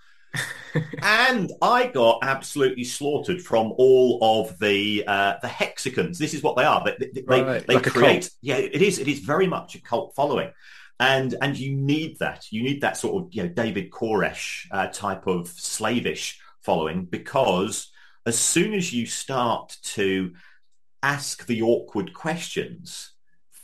[1.03, 6.19] and I got absolutely slaughtered from all of the uh, the hexicans.
[6.19, 6.85] This is what they are.
[6.85, 7.67] They, they, right.
[7.67, 8.31] they like create.
[8.41, 8.99] Yeah, it is.
[8.99, 10.51] It is very much a cult following,
[10.99, 12.47] and and you need that.
[12.51, 17.91] You need that sort of you know David Koresh uh, type of slavish following because
[18.25, 20.33] as soon as you start to
[21.03, 23.13] ask the awkward questions,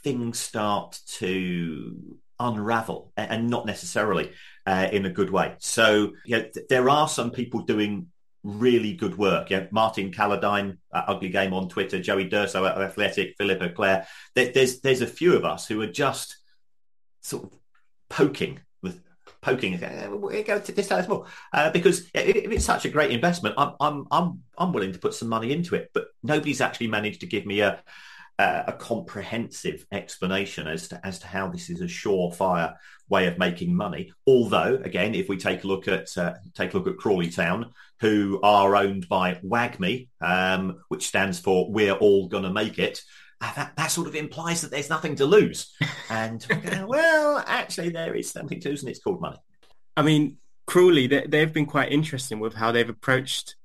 [0.02, 4.30] things start to unravel and not necessarily
[4.68, 5.54] uh, in a good way.
[5.60, 8.08] So, yeah, th- there are some people doing
[8.44, 9.48] really good work.
[9.48, 14.06] Yeah, Martin Calladine, uh, Ugly Game on Twitter, Joey D'Urso at Athletic, Philippe Auclair.
[14.34, 16.36] There, there's there's a few of us who are just
[17.22, 17.58] sort of
[18.10, 19.00] poking with
[19.40, 19.80] poking.
[20.20, 24.06] We go to this more uh, because if it's such a great investment, I'm I'm
[24.10, 25.88] I'm I'm willing to put some money into it.
[25.94, 27.82] But nobody's actually managed to give me a
[28.38, 32.74] uh, a comprehensive explanation as to as to how this is a surefire
[33.08, 34.12] way of making money.
[34.26, 37.72] Although, again, if we take a look at uh, take a look at Crawley Town,
[38.00, 43.02] who are owned by WAGMI, um, which stands for "We're all to make it."
[43.40, 45.74] Uh, that, that sort of implies that there's nothing to lose.
[46.10, 46.42] And
[46.86, 49.36] well, actually, there is something to lose, and it's called money.
[49.94, 53.56] I mean, Crawley, they, they've been quite interesting with how they've approached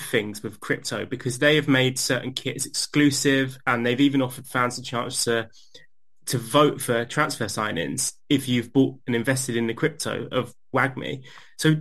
[0.00, 4.78] things with crypto because they have made certain kits exclusive and they've even offered fans
[4.78, 5.48] a chance to
[6.26, 11.22] to vote for transfer sign-ins if you've bought and invested in the crypto of WAGMI.
[11.56, 11.76] So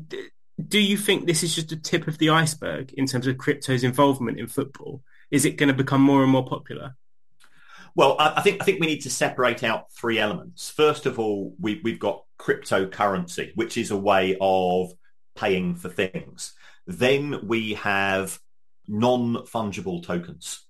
[0.66, 3.84] do you think this is just a tip of the iceberg in terms of crypto's
[3.84, 5.04] involvement in football?
[5.32, 6.96] Is it going to become more and more popular?
[7.94, 10.70] Well, I think I think we need to separate out three elements.
[10.70, 14.92] First of all, we, we've got cryptocurrency, which is a way of
[15.36, 16.54] paying for things.
[16.88, 18.40] Then we have
[18.88, 20.66] non-fungible tokens.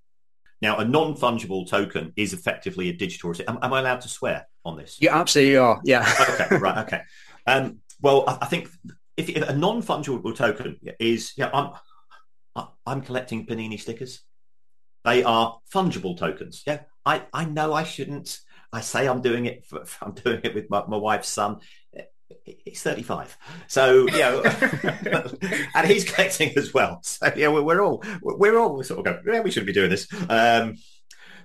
[0.61, 3.33] Now, a non-fungible token is effectively a digital.
[3.47, 4.97] Am, am I allowed to swear on this?
[4.99, 5.79] You absolutely are.
[5.83, 6.11] Yeah.
[6.41, 6.57] okay.
[6.57, 6.77] Right.
[6.79, 7.01] Okay.
[7.45, 8.69] Um, well, I, I think
[9.15, 11.73] if, if, a non-fungible token is, yeah, I'm
[12.87, 14.21] I'm collecting Panini stickers.
[15.05, 16.63] They are fungible tokens.
[16.65, 16.79] Yeah.
[17.05, 18.39] I I know I shouldn't.
[18.73, 19.65] I say I'm doing it.
[19.65, 21.59] For, I'm doing it with my, my wife's son
[22.43, 24.43] he's 35 so you know
[25.75, 26.99] and he's collecting as well.
[27.03, 29.89] So yeah we're, we're all we're all sort of going yeah we should be doing
[29.89, 30.07] this.
[30.29, 30.77] Um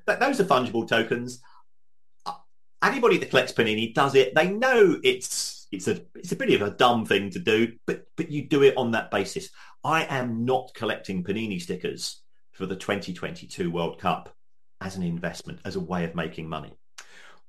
[0.05, 1.41] but those are fungible tokens.
[2.83, 4.35] Anybody that collects panini does it.
[4.35, 8.05] They know it's it's a it's a bit of a dumb thing to do but
[8.17, 9.51] but you do it on that basis.
[9.85, 12.21] I am not collecting panini stickers
[12.53, 14.35] for the 2022 world cup
[14.81, 16.77] as an investment as a way of making money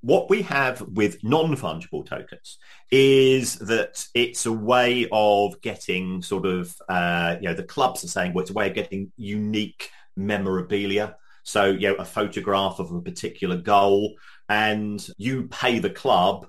[0.04, 2.58] what we have with non-fungible tokens
[2.92, 8.10] is that it's a way of getting sort of uh, you know the clubs are
[8.10, 11.16] saying well it's a way of getting unique memorabilia.
[11.44, 14.16] So you know a photograph of a particular goal
[14.50, 16.48] and you pay the club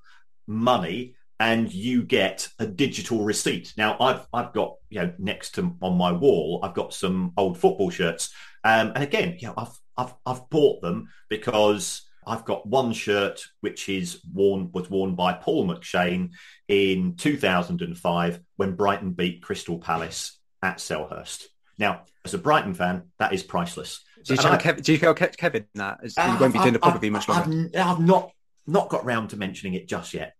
[0.48, 3.72] money and you get a digital receipt.
[3.76, 7.57] Now i've i've got you know next to on my wall i've got some old
[7.57, 8.34] football shirts.
[8.64, 13.44] Um, and again you know i've i've i've bought them because I've got one shirt
[13.60, 16.30] which is worn was worn by Paul McShane
[16.68, 21.44] in 2005 when Brighton beat Crystal Palace at Selhurst.
[21.78, 24.00] Now, as a Brighton fan, that is priceless.
[24.24, 25.98] Do you, I, Kev, do you tell Kevin that?
[26.02, 27.70] As, uh, won't be doing the probably much longer.
[27.74, 28.30] I've, I've, not
[28.66, 30.34] not got round to mentioning it just yet.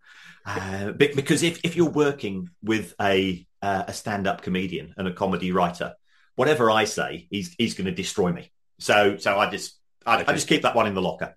[0.47, 5.13] Uh, because if, if you're working with a uh, a stand up comedian and a
[5.13, 5.95] comedy writer,
[6.37, 8.51] whatever I say, he's he's going to destroy me.
[8.79, 10.25] So so I just I, okay.
[10.29, 11.37] I, just keep that one in the locker.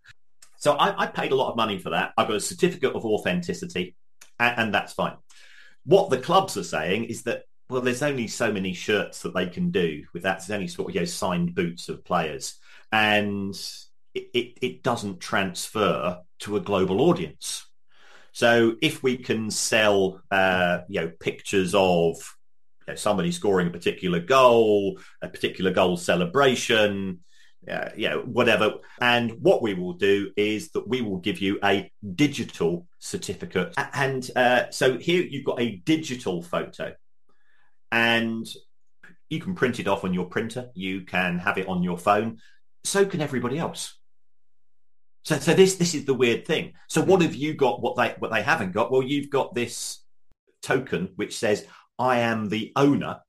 [0.58, 2.14] So I, I, paid a lot of money for that.
[2.18, 3.96] I've got a certificate of authenticity,
[4.40, 5.16] and, and that's fine.
[5.86, 9.48] What the clubs are saying is that well, there's only so many shirts that they
[9.48, 10.40] can do with that.
[10.40, 12.56] There's only sort of you know, signed boots of players,
[12.92, 13.54] and
[14.14, 17.66] it, it, it doesn't transfer to a global audience.
[18.32, 22.18] So if we can sell, uh, you know, pictures of
[22.88, 27.20] you know, somebody scoring a particular goal, a particular goal celebration,
[27.70, 28.76] uh, you know, whatever.
[29.02, 33.74] And what we will do is that we will give you a digital certificate.
[33.94, 36.94] And uh, so here you've got a digital photo
[37.92, 38.48] and
[39.30, 40.70] you can print it off on your printer.
[40.74, 42.40] You can have it on your phone.
[42.84, 43.98] So can everybody else.
[45.26, 46.74] So, so this this is the weird thing.
[46.88, 47.82] So what have you got?
[47.82, 48.92] What they what they haven't got?
[48.92, 50.02] Well, you've got this
[50.62, 51.66] token which says
[52.00, 53.20] I am the owner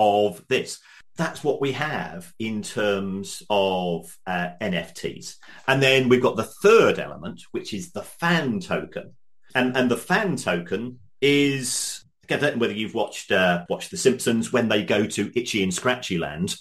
[0.00, 0.80] of this.
[1.16, 5.36] That's what we have in terms of uh, NFTs.
[5.68, 9.14] And then we've got the third element, which is the fan token.
[9.54, 13.96] And and the fan token is I don't know whether you've watched uh, watched The
[13.96, 16.56] Simpsons when they go to Itchy and Scratchy Land,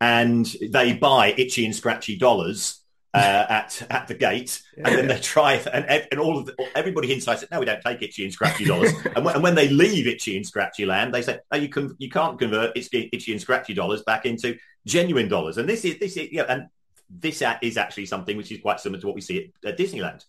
[0.00, 2.81] and they buy Itchy and Scratchy dollars
[3.14, 7.12] uh, at at the gate, and then they try and and all of the, everybody
[7.12, 9.68] inside said, "No, we don't take Itchy and Scratchy dollars." and, when, and, when, they
[9.68, 13.32] leave Itchy and Scratchy Land, they say, "No, you can you can't convert Itchy, Itchy
[13.32, 14.56] and Scratchy dollars back into
[14.86, 16.68] genuine dollars." And this is this is yeah, and
[17.10, 20.24] this is actually something which is quite similar to what we see at, at Disneyland.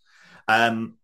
[0.47, 0.95] Um,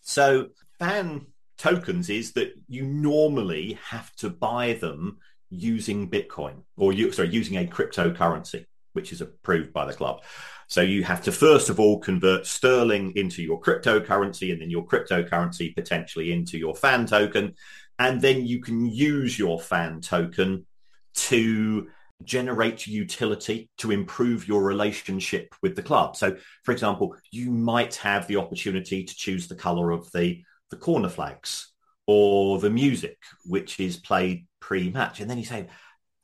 [0.00, 0.48] so
[0.78, 1.26] fan
[1.58, 5.18] tokens is that you normally have to buy them
[5.50, 10.22] using Bitcoin or you, sorry, using a cryptocurrency, which is approved by the club.
[10.68, 14.86] So you have to first of all convert sterling into your cryptocurrency and then your
[14.86, 17.54] cryptocurrency potentially into your fan token.
[17.98, 20.66] And then you can use your fan token
[21.14, 21.88] to
[22.22, 26.16] generate utility to improve your relationship with the club.
[26.16, 30.76] So, for example, you might have the opportunity to choose the color of the the
[30.76, 31.72] corner flags
[32.06, 35.66] or the music which is played pre-match and then you say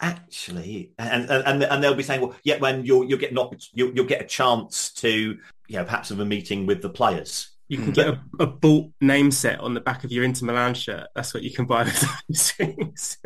[0.00, 3.92] actually and and, and they'll be saying well yeah when you'll you'll get an you'll,
[3.94, 5.36] you'll get a chance to
[5.68, 8.90] you know perhaps have a meeting with the players you can get a, a bought
[9.00, 11.06] name set on the back of your Inter Milan shirt.
[11.14, 13.16] That's what you can buy with those things.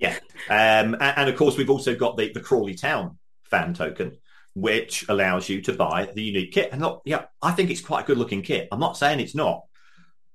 [0.00, 0.18] yeah,
[0.50, 4.18] um, and, and, of course we've also got the the Crawley Town fan token,
[4.56, 6.70] which allows you to buy the unique kit.
[6.72, 8.66] And look, yeah, I think it's quite a good looking kit.
[8.72, 9.62] I'm not saying it's not,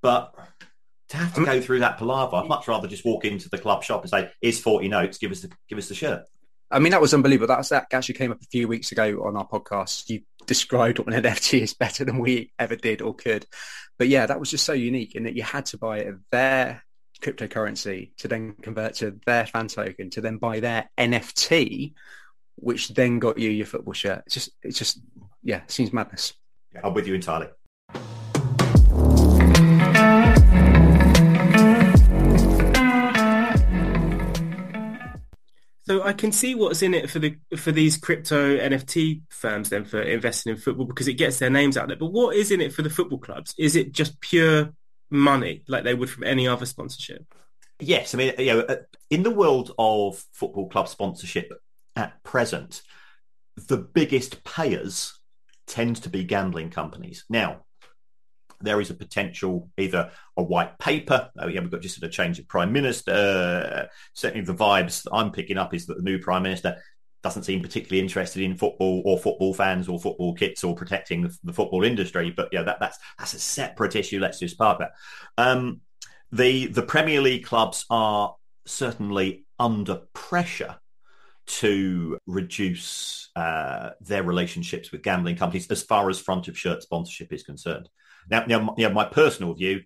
[0.01, 0.33] but
[1.09, 3.83] to have to go through that palaver, I'd much rather just walk into the club
[3.83, 5.17] shop and say, "Here's forty notes.
[5.17, 6.25] Give us the give us the shirt."
[6.71, 7.47] I mean, that was unbelievable.
[7.47, 10.07] That, was, that actually came up a few weeks ago on our podcast.
[10.09, 13.45] You described what an NFT is better than we ever did or could.
[13.97, 16.83] But yeah, that was just so unique in that you had to buy their
[17.21, 21.93] cryptocurrency to then convert to their fan token to then buy their NFT,
[22.55, 24.23] which then got you your football shirt.
[24.27, 25.01] It's just, it's just,
[25.43, 26.33] yeah, it seems madness.
[26.73, 27.47] Yeah, I'm with you entirely.
[35.89, 39.85] So I can see what's in it for the for these crypto NFT firms then
[39.85, 41.97] for investing in football because it gets their names out there.
[41.97, 43.55] But what is in it for the football clubs?
[43.57, 44.71] Is it just pure
[45.09, 47.25] money like they would from any other sponsorship?
[47.79, 48.75] Yes, I mean, you know, uh,
[49.09, 51.51] in the world of football club sponsorship
[51.95, 52.83] at present,
[53.55, 55.19] the biggest payers
[55.65, 57.25] tend to be gambling companies.
[57.31, 57.65] Now,
[58.61, 61.29] there is a potential either a white paper.
[61.37, 63.11] Oh, yeah, we've got just a change of prime minister.
[63.11, 66.77] Uh, certainly, the vibes that I'm picking up is that the new prime minister
[67.21, 71.37] doesn't seem particularly interested in football or football fans or football kits or protecting the,
[71.43, 72.31] the football industry.
[72.31, 74.19] But yeah, that, that's that's a separate issue.
[74.19, 74.91] Let's just park that.
[75.37, 75.81] Um,
[76.31, 78.35] the the Premier League clubs are
[78.65, 80.77] certainly under pressure
[81.47, 87.33] to reduce uh, their relationships with gambling companies as far as front of shirt sponsorship
[87.33, 87.89] is concerned.
[88.29, 89.81] Now, now, now my personal view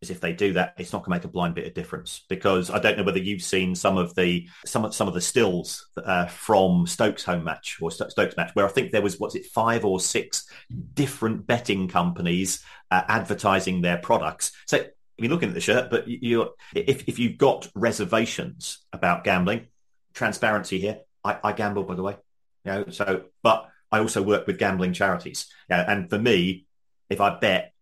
[0.00, 2.24] is if they do that, it's not going to make a blind bit of difference
[2.28, 5.20] because I don't know whether you've seen some of the some of some of the
[5.20, 9.34] stills uh, from Stokes home match or Stokes match where I think there was what's
[9.34, 10.48] it five or six
[10.94, 14.52] different betting companies uh, advertising their products.
[14.66, 14.92] So if
[15.24, 19.66] you're looking at the shirt, but you if if you've got reservations about gambling,
[20.14, 21.00] transparency here.
[21.24, 22.16] I, I gamble, by the way.
[22.64, 25.46] You know, so but I also work with gambling charities.
[25.68, 26.66] You know, and for me,
[27.10, 27.72] if I bet,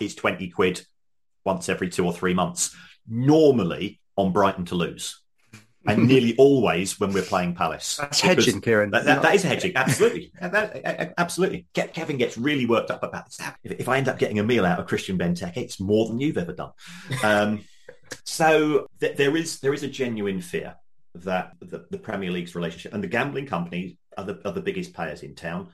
[0.00, 0.84] it's 20 quid
[1.44, 2.74] once every two or three months,
[3.08, 5.20] normally on Brighton to lose.
[5.86, 7.96] and nearly always when we're playing Palace.
[7.96, 8.90] That's hedging, Kieran.
[8.90, 11.66] That, that, that is hedging, absolutely, that, absolutely.
[11.74, 13.40] Kevin gets really worked up about this.
[13.62, 16.18] If, if, I end up getting a meal out of Christian Benteke, it's more than
[16.18, 16.72] you've ever done.
[17.22, 17.64] Um,
[18.24, 20.74] so th- there is there is a genuine fear
[21.14, 24.92] that the, the, Premier League's relationship and the gambling companies are the, are the biggest
[24.92, 25.68] players in town.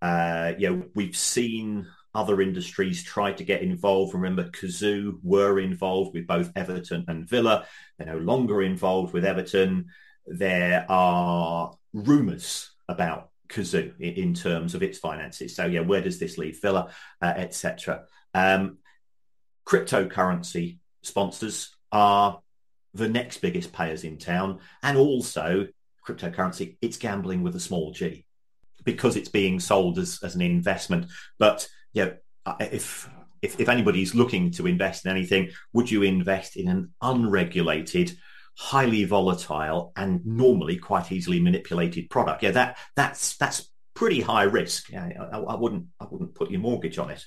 [0.00, 4.14] Uh, you know, we've seen other industries try to get involved.
[4.14, 7.66] Remember, Cazoo were involved with both Everton and Villa.
[7.98, 9.86] They're no longer involved with Everton.
[10.26, 15.54] There are rumours about Cazoo in, in, terms of its finances.
[15.56, 16.90] So, yeah, where does this leave Villa,
[17.20, 18.04] uh, etc.
[18.32, 18.78] Um,
[19.66, 22.40] cryptocurrency sponsors are
[22.94, 25.66] the next biggest payers in town, and also
[26.06, 26.76] cryptocurrency.
[26.80, 28.24] It's gambling with a small g
[28.84, 31.06] because it's being sold as, as an investment.
[31.38, 33.08] But you uh, know, if
[33.40, 38.16] if, if anybody's looking to invest in anything, would you invest in an unregulated,
[38.56, 42.42] highly volatile, and normally quite easily manipulated product?
[42.42, 44.90] Yeah, that that's that's pretty high risk.
[44.90, 47.24] Yeah, I, I wouldn't I wouldn't put your mortgage on it.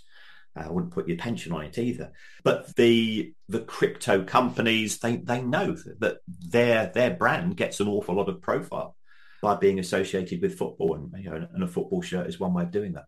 [0.57, 2.11] Uh, I wouldn't put your pension on it either.
[2.43, 8.15] But the the crypto companies they they know that their their brand gets an awful
[8.15, 8.95] lot of profile
[9.41, 12.63] by being associated with football, and you know, and a football shirt is one way
[12.63, 13.05] of doing that.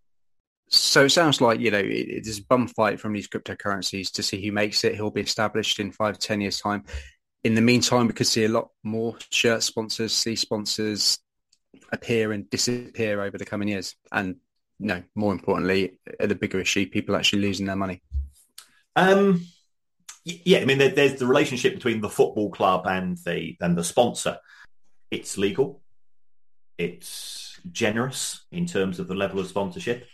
[0.70, 4.24] So it sounds like you know it is a bum fight from these cryptocurrencies to
[4.24, 4.95] see who makes it.
[4.95, 6.84] He'll be established in five ten years time.
[7.43, 11.20] In the meantime, we could see a lot more shirt sponsors, see sponsors
[11.91, 13.95] appear and disappear over the coming years.
[14.11, 14.36] And
[14.78, 18.01] you no, more importantly, the bigger issue, people actually losing their money.
[18.95, 19.45] Um,
[20.24, 23.84] yeah, I mean, there, there's the relationship between the football club and the and the
[23.84, 24.38] sponsor.
[25.09, 25.82] It's legal.
[26.78, 30.07] It's generous in terms of the level of sponsorship.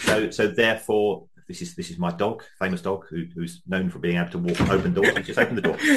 [0.00, 3.98] So, so therefore, this is this is my dog, famous dog, who, who's known for
[3.98, 5.16] being able to walk open doors.
[5.16, 5.78] He just open the door.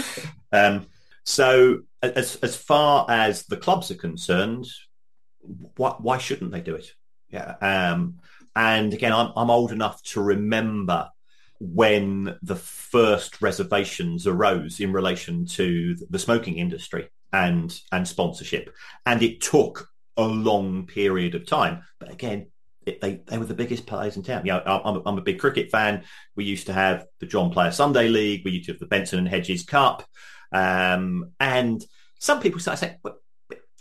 [0.51, 0.85] Um,
[1.25, 4.67] so, as as far as the clubs are concerned,
[5.77, 6.93] why, why shouldn't they do it?
[7.29, 7.55] Yeah.
[7.59, 8.19] Um,
[8.55, 11.09] and again, I'm I'm old enough to remember
[11.59, 18.73] when the first reservations arose in relation to the smoking industry and and sponsorship,
[19.05, 21.83] and it took a long period of time.
[21.99, 22.47] But again,
[22.85, 24.45] it, they they were the biggest players in town.
[24.45, 26.03] You know, I'm, I'm a big cricket fan.
[26.35, 28.43] We used to have the John Player Sunday League.
[28.45, 30.03] We used to have the Benson and Hedges Cup.
[30.51, 31.83] Um, and
[32.19, 32.97] some people start saying,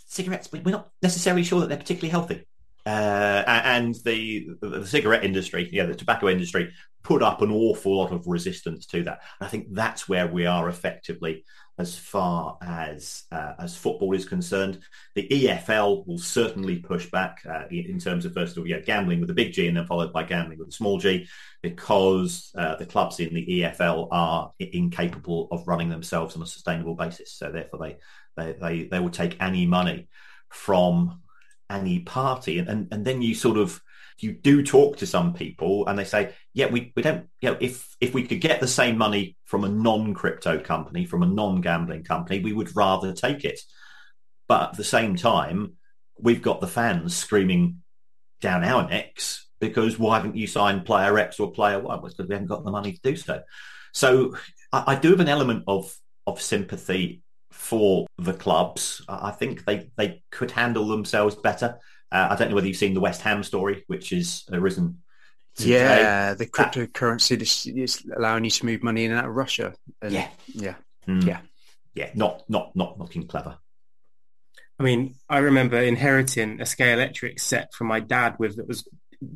[0.06, 2.46] cigarettes, we're not necessarily sure that they're particularly healthy.
[2.84, 6.72] Uh, and the, the cigarette industry, yeah, the tobacco industry,
[7.02, 9.20] put up an awful lot of resistance to that.
[9.40, 11.44] I think that's where we are effectively
[11.78, 14.80] as far as uh, as football is concerned.
[15.14, 19.20] The EFL will certainly push back uh, in terms of first of all, yeah, gambling
[19.20, 21.26] with a big G and then followed by gambling with a small G,
[21.62, 26.94] because uh, the clubs in the EFL are incapable of running themselves on a sustainable
[26.94, 27.32] basis.
[27.32, 27.96] So therefore, they
[28.36, 30.08] they they, they will take any money
[30.50, 31.22] from
[31.72, 33.80] any party, and, and and then you sort of
[34.22, 37.56] you do talk to some people and they say, yeah, we, we don't, you know,
[37.60, 42.04] if, if we could get the same money from a non-crypto company, from a non-gambling
[42.04, 43.60] company, we would rather take it.
[44.48, 45.74] But at the same time,
[46.18, 47.82] we've got the fans screaming
[48.40, 51.84] down our necks because why haven't you signed player X or player Y?
[51.84, 53.42] Well, because we haven't got the money to do so.
[53.92, 54.36] So
[54.72, 55.96] I, I do have an element of,
[56.26, 57.22] of sympathy
[57.52, 59.02] for the clubs.
[59.08, 61.78] I think they, they could handle themselves better.
[62.10, 64.98] Uh, I don't know whether you've seen the West Ham story, which has arisen.
[65.54, 65.70] Today.
[65.70, 69.74] Yeah, the cryptocurrency is, is allowing you to move money in and out of Russia.
[70.00, 70.76] And, yeah, yeah,
[71.06, 71.26] mm.
[71.26, 71.40] yeah,
[71.94, 72.08] yeah.
[72.14, 73.58] Not not not looking clever.
[74.78, 78.88] I mean, I remember inheriting a Scalextric set from my dad with that was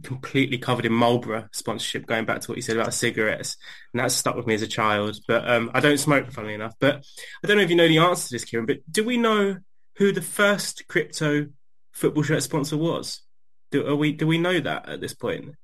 [0.03, 3.57] completely covered in Marlboro sponsorship, going back to what you said about cigarettes.
[3.93, 5.19] And that stuck with me as a child.
[5.27, 6.75] But um, I don't smoke, funnily enough.
[6.79, 7.05] But
[7.43, 9.59] I don't know if you know the answer to this, Kieran, but do we know
[9.97, 11.49] who the first crypto
[11.93, 13.23] football shirt sponsor was?
[13.71, 15.55] Do are we do we know that at this point?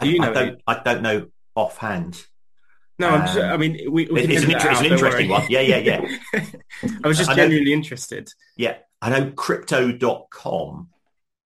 [0.00, 0.30] Do you I, know?
[0.30, 2.24] I don't, I don't know offhand.
[3.00, 5.46] No, um, just, i mean, we, we it's, an, inter- it's an interesting one.
[5.48, 6.44] Yeah, yeah, yeah.
[7.04, 8.28] I was just genuinely interested.
[8.56, 10.88] Yeah, I know Crypto.com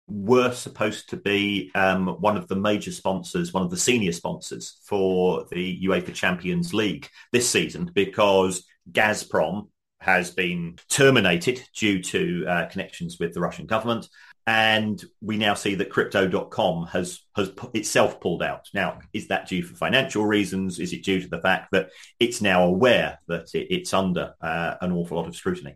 [0.10, 4.80] were supposed to be um, one of the major sponsors, one of the senior sponsors
[4.84, 9.68] for the UEFA Champions League this season because Gazprom
[10.00, 14.08] has been terminated due to uh, connections with the Russian government.
[14.48, 18.68] And we now see that crypto.com has, has itself pulled out.
[18.74, 20.80] Now, is that due for financial reasons?
[20.80, 21.90] Is it due to the fact that
[22.20, 25.76] it's now aware that it, it's under uh, an awful lot of scrutiny?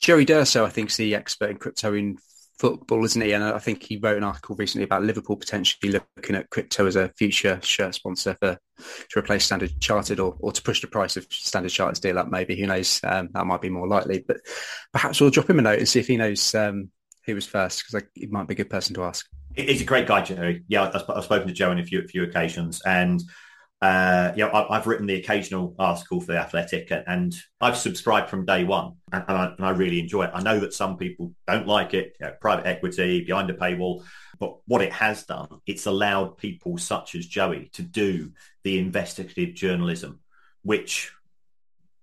[0.00, 2.16] Jerry D'Urso, I think, is the expert in crypto in
[2.58, 3.32] football, isn't he?
[3.32, 6.96] And I think he wrote an article recently about Liverpool potentially looking at crypto as
[6.96, 11.16] a future shirt sponsor for to replace Standard Chartered or, or to push the price
[11.16, 12.28] of Standard Chartered's deal up.
[12.28, 13.00] Maybe who knows?
[13.04, 14.24] Um, that might be more likely.
[14.26, 14.38] But
[14.92, 16.90] perhaps we'll drop him a note and see if he knows um,
[17.26, 19.26] who was first because he might be a good person to ask.
[19.54, 20.64] He's a great guy, Jerry.
[20.68, 23.22] Yeah, I've spoken to Joe on a few, few occasions, and
[23.82, 28.30] uh, you know, I, have written the occasional article for the Athletic, and I've subscribed
[28.30, 30.30] from day one, and, and, I, and I, really enjoy it.
[30.32, 34.04] I know that some people don't like it, you know, private equity behind a paywall,
[34.38, 38.30] but what it has done, it's allowed people such as Joey to do
[38.62, 40.20] the investigative journalism,
[40.62, 41.10] which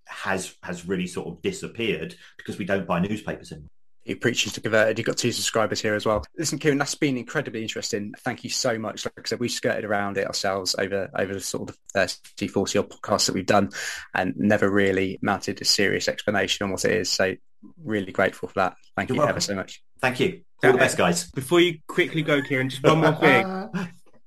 [0.05, 3.69] has has really sort of disappeared because we don't buy newspapers anymore
[4.09, 4.97] he preaches to converted.
[4.97, 6.25] You've got two subscribers here as well.
[6.35, 8.13] Listen, Kieran, that's been incredibly interesting.
[8.19, 9.05] Thank you so much.
[9.05, 12.79] Like I said, we skirted around it ourselves over over the sort of 30, 40
[12.79, 13.69] odd podcasts that we've done
[14.15, 17.09] and never really mounted a serious explanation on what it is.
[17.11, 17.35] So
[17.83, 18.75] really grateful for that.
[18.95, 19.33] Thank You're you welcome.
[19.33, 19.83] ever so much.
[20.01, 20.41] Thank you.
[20.63, 21.29] All the best, guys.
[21.31, 23.69] Before you quickly go, Kieran, just one more thing.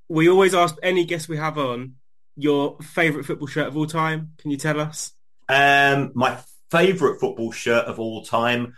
[0.07, 1.95] we always ask any guest we have on
[2.37, 4.31] your favourite football shirt of all time.
[4.37, 5.11] Can you tell us?
[5.49, 6.37] Um, my
[6.71, 8.75] favourite football shirt of all time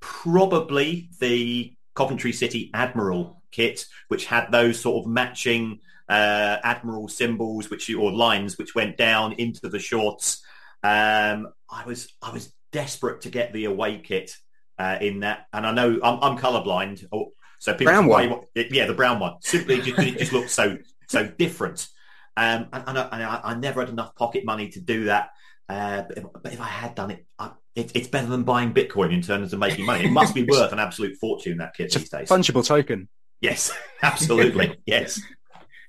[0.00, 7.70] probably the Coventry City Admiral kit, which had those sort of matching uh, Admiral symbols,
[7.70, 10.42] which or lines which went down into the shorts.
[10.82, 14.36] Um, I was I was desperate to get the away kit
[14.78, 18.86] uh, in that, and I know I'm, I'm colorblind, oh, so people brown one, yeah,
[18.86, 19.34] the brown one.
[19.40, 20.78] Simply, just, it just looks so
[21.08, 21.88] so different.
[22.36, 25.30] Um, and, and, I, and I, I, never had enough pocket money to do that.
[25.68, 28.74] Uh, but, if, but, if, I had done it, I, it, it's better than buying
[28.74, 30.04] Bitcoin in terms of making money.
[30.04, 32.28] It must be worth an absolute fortune that kit it's these days.
[32.28, 33.08] Fungible token.
[33.40, 33.72] Yes,
[34.02, 34.76] absolutely.
[34.84, 35.20] yes.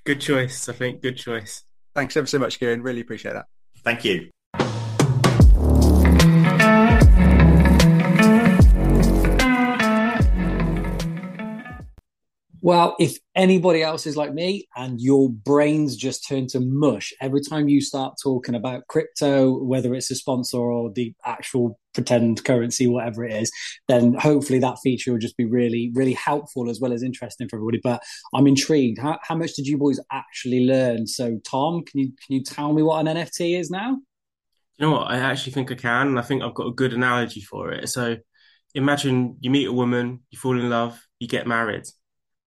[0.05, 0.69] Good choice.
[0.69, 1.63] I think good choice.
[1.95, 2.83] Thanks ever so much, Kieran.
[2.83, 3.45] Really appreciate that.
[3.83, 4.29] Thank you.
[12.61, 17.41] Well, if anybody else is like me and your brains just turn to mush every
[17.41, 22.87] time you start talking about crypto, whether it's a sponsor or the actual pretend currency,
[22.87, 23.51] whatever it is,
[23.87, 27.57] then hopefully that feature will just be really, really helpful as well as interesting for
[27.57, 27.79] everybody.
[27.83, 28.01] But
[28.33, 28.99] I'm intrigued.
[28.99, 31.07] How, how much did you boys actually learn?
[31.07, 33.97] So, Tom, can you can you tell me what an NFT is now?
[34.77, 35.11] You know what?
[35.11, 36.07] I actually think I can.
[36.07, 37.89] And I think I've got a good analogy for it.
[37.89, 38.17] So,
[38.73, 41.85] imagine you meet a woman, you fall in love, you get married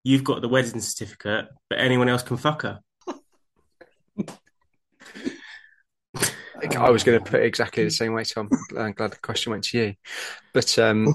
[0.05, 2.80] you've got the wedding certificate, but anyone else can fuck her.
[6.77, 8.49] I was going to put it exactly the same way, Tom.
[8.77, 9.95] I'm glad the question went to you.
[10.55, 11.15] But um,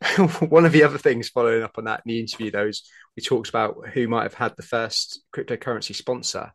[0.48, 3.22] one of the other things following up on that in the interview, though, is we
[3.22, 6.52] talked about who might have had the first cryptocurrency sponsor.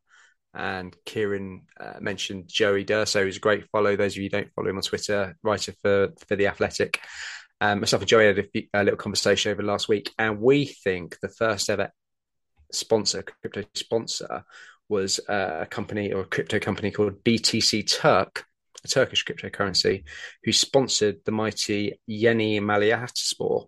[0.56, 3.96] And Kieran uh, mentioned Joey D'Urso, who's a great follow.
[3.96, 7.00] Those of you don't follow him on Twitter, writer for, for The Athletic.
[7.60, 10.66] Um, myself and Joey had a, few, a, little conversation over last week, and we
[10.66, 11.92] think the first ever
[12.72, 14.44] sponsor, crypto sponsor,
[14.90, 18.46] was uh, a company or a crypto company called BTC Turk,
[18.84, 20.04] a Turkish cryptocurrency,
[20.44, 23.68] who sponsored the mighty Yeni Malatyaspor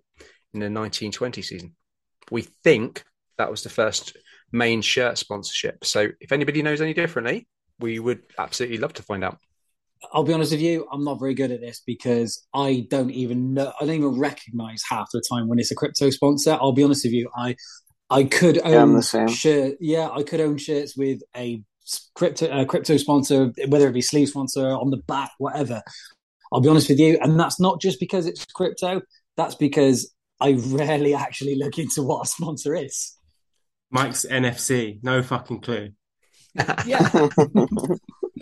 [0.54, 1.76] in the 1920 season.
[2.32, 3.04] We think
[3.38, 4.18] that was the first
[4.52, 5.86] main shirt sponsorship.
[5.86, 7.48] So if anybody knows any differently,
[7.80, 9.38] we would absolutely love to find out.
[10.14, 13.54] I'll be honest with you, I'm not very good at this because I don't even
[13.54, 16.58] know, I don't even recognize half the time when it's a crypto sponsor.
[16.60, 17.56] I'll be honest with you, I
[18.10, 21.62] I could own yeah, shirt, yeah, I could own shirts with a
[22.14, 25.82] crypto uh, crypto sponsor, whether it be sleeve sponsor on the back, whatever.
[26.54, 29.02] I'll be honest with you, and that's not just because it's crypto.
[29.38, 33.18] That's because I rarely actually look into what a sponsor is.
[33.90, 35.90] Mike's NFC, no fucking clue.
[36.86, 37.10] yeah.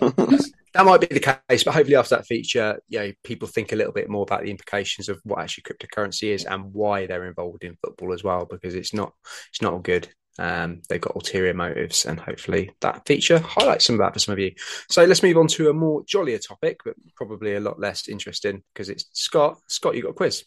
[0.74, 3.76] that might be the case, but hopefully after that feature, you know, people think a
[3.76, 7.63] little bit more about the implications of what actually cryptocurrency is and why they're involved
[7.63, 9.13] in football as well, because it's not
[9.49, 10.07] it's not all good.
[10.39, 14.34] Um, they've got ulterior motives, and hopefully that feature highlights some of that for some
[14.34, 14.51] of you.
[14.89, 18.63] So let's move on to a more jollier topic, but probably a lot less interesting
[18.74, 19.59] because it's Scott.
[19.67, 20.43] Scott, you got a quiz.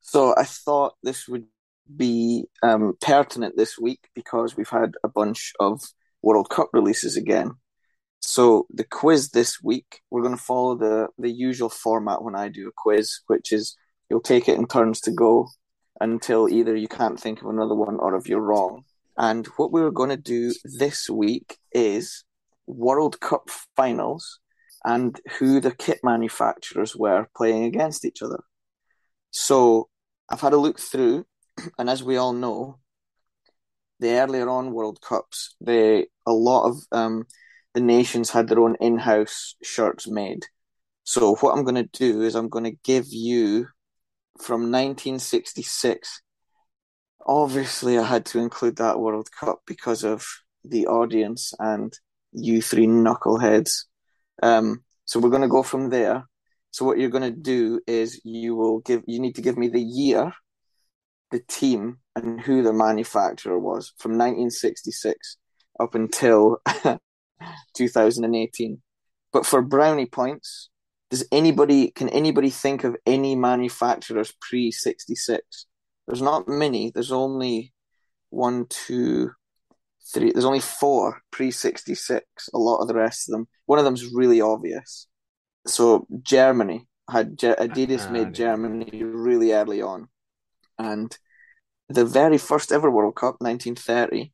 [0.00, 1.46] So I thought this would
[1.96, 5.80] be um, pertinent this week because we've had a bunch of
[6.20, 7.52] World Cup releases again.
[8.22, 12.48] So the quiz this week, we're going to follow the the usual format when I
[12.48, 13.76] do a quiz, which is
[14.08, 15.48] you'll take it in turns to go
[16.00, 18.84] until either you can't think of another one or if you're wrong.
[19.18, 22.24] And what we were going to do this week is
[22.66, 24.38] World Cup finals
[24.84, 28.42] and who the kit manufacturers were playing against each other.
[29.30, 29.88] So
[30.28, 31.26] I've had a look through,
[31.78, 32.78] and as we all know,
[34.00, 37.26] the earlier on World Cups, they a lot of um,
[37.74, 40.46] the nations had their own in-house shirts made.
[41.04, 43.68] So what I'm going to do is I'm going to give you
[44.38, 46.22] from 1966
[47.26, 50.26] obviously I had to include that World Cup because of
[50.64, 51.92] the audience and
[52.32, 53.84] you three knuckleheads.
[54.42, 56.26] Um, so we're going to go from there.
[56.70, 59.68] So what you're going to do is you will give you need to give me
[59.68, 60.32] the year,
[61.30, 65.36] the team, and who the manufacturer was from 1966
[65.78, 66.58] up until
[67.74, 68.80] 2018.
[69.32, 70.68] But for brownie points,
[71.10, 75.66] does anybody can anybody think of any manufacturers pre 66?
[76.06, 76.90] There's not many.
[76.90, 77.72] There's only
[78.30, 79.30] one, two,
[80.12, 80.32] three.
[80.32, 82.24] There's only four pre 66.
[82.54, 83.48] A lot of the rest of them.
[83.66, 85.06] One of them's really obvious.
[85.66, 90.08] So Germany had Adidas made ah, Germany really early on,
[90.78, 91.16] and
[91.88, 94.32] the very first ever World Cup, 1930,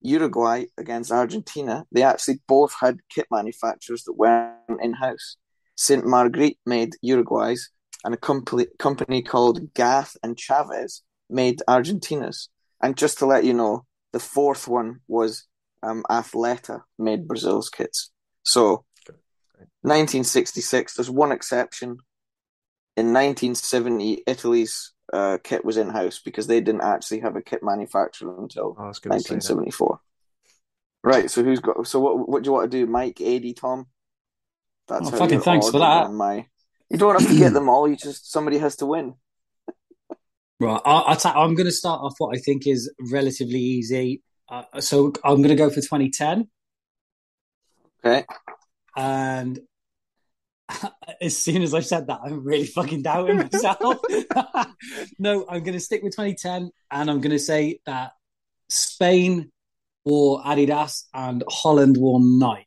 [0.00, 5.36] Uruguay against Argentina, they actually both had kit manufacturers that weren't in house.
[5.76, 7.70] Saint Margrit made Uruguay's,
[8.04, 12.48] and a company company called Gath and Chaves made Argentina's.
[12.82, 15.46] And just to let you know, the fourth one was
[15.82, 18.10] um, Athleta made Brazil's kits.
[18.42, 18.84] So,
[19.82, 20.94] 1966.
[20.94, 21.98] There's one exception.
[22.96, 27.62] In 1970, Italy's uh, kit was in house because they didn't actually have a kit
[27.62, 30.00] manufacturer until 1974.
[31.02, 31.30] Right.
[31.30, 31.86] So who's got?
[31.86, 32.28] So what?
[32.28, 33.86] What do you want to do, Mike, Adi, Tom?
[34.88, 36.12] That's oh, fucking thanks for that.
[36.12, 36.46] My,
[36.90, 37.88] you don't have to get them all.
[37.88, 39.14] You just somebody has to win.
[40.62, 40.78] Right.
[40.84, 44.20] I, I am going to start off what I think is relatively easy.
[44.46, 46.50] Uh, so I'm going to go for 2010.
[48.04, 48.26] Okay.
[48.94, 49.58] And
[51.20, 53.98] as soon as I said that, I'm really fucking doubting myself.
[55.18, 58.12] no, I'm going to stick with 2010, and I'm going to say that
[58.68, 59.50] Spain
[60.04, 62.66] wore Adidas and Holland wore Nike.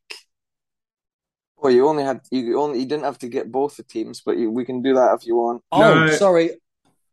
[1.57, 4.37] Well, you only had you only you didn't have to get both the teams, but
[4.37, 5.63] you, we can do that if you want.
[5.71, 6.07] Oh, no.
[6.11, 6.51] sorry.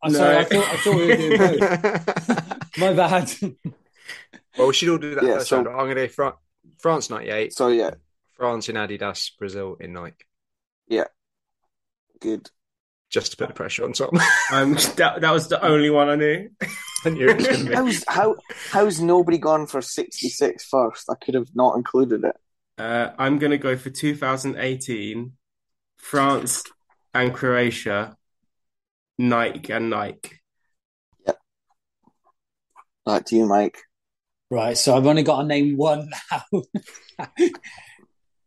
[0.03, 0.19] I'm no.
[0.19, 0.37] sorry.
[0.39, 2.77] I thought I thought we were doing both.
[2.79, 3.33] My bad.
[4.59, 6.33] well, we should all do that yeah, so, I'm going to go
[6.79, 7.53] France '98.
[7.53, 7.91] So yeah,
[8.35, 10.25] France in Adidas, Brazil in Nike.
[10.91, 11.05] Yeah.
[12.21, 12.51] Good.
[13.09, 14.11] Just to put the pressure on Tom.
[14.53, 16.51] um, that, that was the only one I knew.
[17.05, 17.75] I knew it was going to be.
[17.75, 18.37] How's, how,
[18.71, 21.09] how's nobody gone for 66 first?
[21.09, 22.37] I could have not included it.
[22.77, 25.33] Uh, I'm going to go for 2018,
[25.97, 26.65] France
[27.15, 28.17] and Croatia,
[29.19, 30.41] Nike and Nike.
[31.27, 31.39] Yep.
[33.07, 33.79] Back to you, Mike.
[34.51, 36.63] Right, so I've only got to name one now.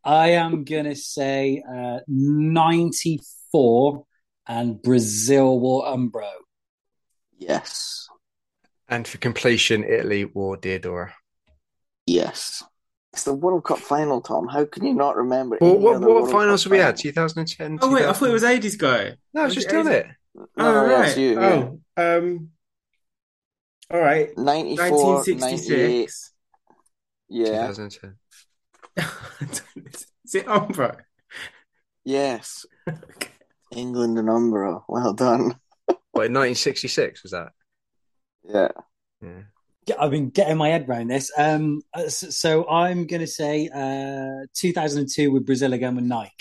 [0.04, 4.06] I am going to say uh, 94
[4.48, 6.30] and Brazil wore Umbro.
[7.38, 8.08] Yes.
[8.90, 11.12] And for completion, Italy wore Diadora.
[12.06, 12.64] Yes.
[13.14, 14.48] It's the World Cup final, Tom.
[14.48, 15.58] How can you not remember?
[15.62, 16.98] Well, what what finals have we had?
[16.98, 17.80] 2010?
[17.82, 19.14] Oh, wait, I thought it was 80s guy.
[19.34, 20.08] No, I was just done it.
[20.36, 21.16] No, oh, right.
[21.16, 22.16] You, oh, yeah.
[22.16, 22.50] um,
[23.92, 24.36] all right.
[24.36, 26.34] 94, 1966.
[27.30, 27.68] Yeah.
[27.68, 28.16] 2010.
[30.26, 30.98] Is it Umbro?
[32.04, 32.66] Yes.
[33.72, 34.84] England and Umbro.
[34.88, 35.56] Well done.
[35.86, 37.52] what, in 1966 was that?
[38.44, 38.70] Yeah.
[39.22, 39.42] Yeah.
[40.00, 41.32] I've been getting my head around this.
[41.38, 46.32] Um, uh, so I'm going to say uh, 2002 with Brazil again with Nike.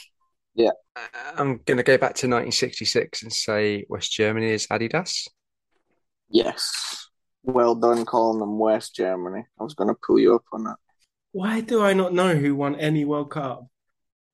[0.54, 0.70] Yeah.
[0.94, 1.00] Uh,
[1.36, 5.28] I'm going to go back to 1966 and say West Germany is Adidas.
[6.28, 7.08] Yes.
[7.42, 9.44] Well done calling them West Germany.
[9.58, 10.76] I was going to pull you up on that.
[11.32, 13.66] Why do I not know who won any World Cup?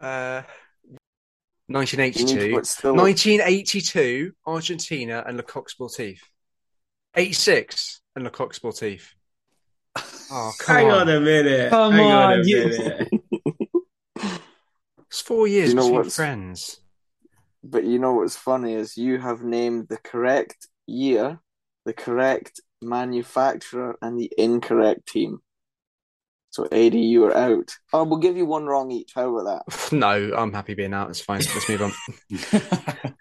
[0.00, 0.42] Uh,
[1.68, 2.52] 1982.
[2.54, 6.18] 1982, Argentina and Le Coq Sportif.
[7.14, 9.14] 86 and Le Coq Sportif.
[10.30, 11.00] Oh, come Hang on.
[11.02, 11.70] on a minute.
[11.70, 12.66] Come Hang on, on a you...
[12.66, 13.08] minute.
[15.06, 16.80] it's four years you know between friends.
[17.62, 21.40] But you know what's funny is you have named the correct year,
[21.86, 25.40] the correct manufacturer, and the incorrect team.
[26.54, 27.74] So Adi, you are out.
[27.92, 29.10] Oh, we'll give you one wrong each.
[29.12, 29.92] How about that?
[29.92, 31.10] No, I'm happy being out.
[31.10, 31.40] It's fine.
[31.40, 31.92] Let's move on.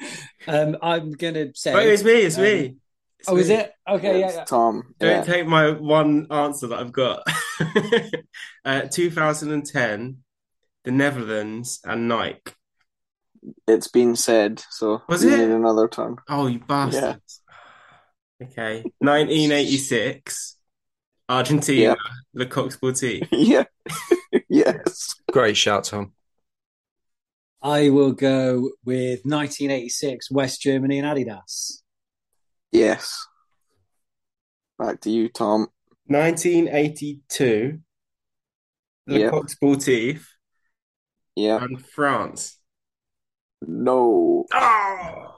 [0.47, 1.73] um, I'm gonna say.
[1.73, 2.11] Wait, it's me.
[2.11, 2.75] It's um, me.
[3.17, 3.73] It's Oh, is it?
[3.89, 4.43] Okay, yeah, yeah.
[4.43, 4.93] Tom.
[4.99, 5.23] Don't Yeah.
[5.23, 7.23] take my one answer that I've got.
[8.65, 10.17] uh, 2010,
[10.83, 12.51] the Netherlands and Nike.
[13.67, 14.61] It's been said.
[14.69, 15.37] So Was you it?
[15.39, 16.17] need another turn.
[16.29, 17.41] Oh, you bastards.
[18.43, 18.83] Okay.
[18.99, 20.52] 1986,
[21.29, 21.95] Argentina, Yeah.
[22.33, 23.27] the Coq Sportif.
[23.31, 23.63] yeah.
[24.49, 25.15] yes.
[25.31, 26.13] Great shout, Tom.
[27.61, 31.81] I will go with 1986 West Germany and Adidas.
[32.71, 33.25] Yes.
[34.77, 35.67] Back to you, Tom.
[36.07, 37.79] 1982,
[39.07, 39.29] Le Yeah.
[39.29, 40.25] Coq Sportif
[41.35, 41.63] Yeah.
[41.63, 42.59] and France.
[43.65, 44.45] No.
[44.53, 45.35] Oh!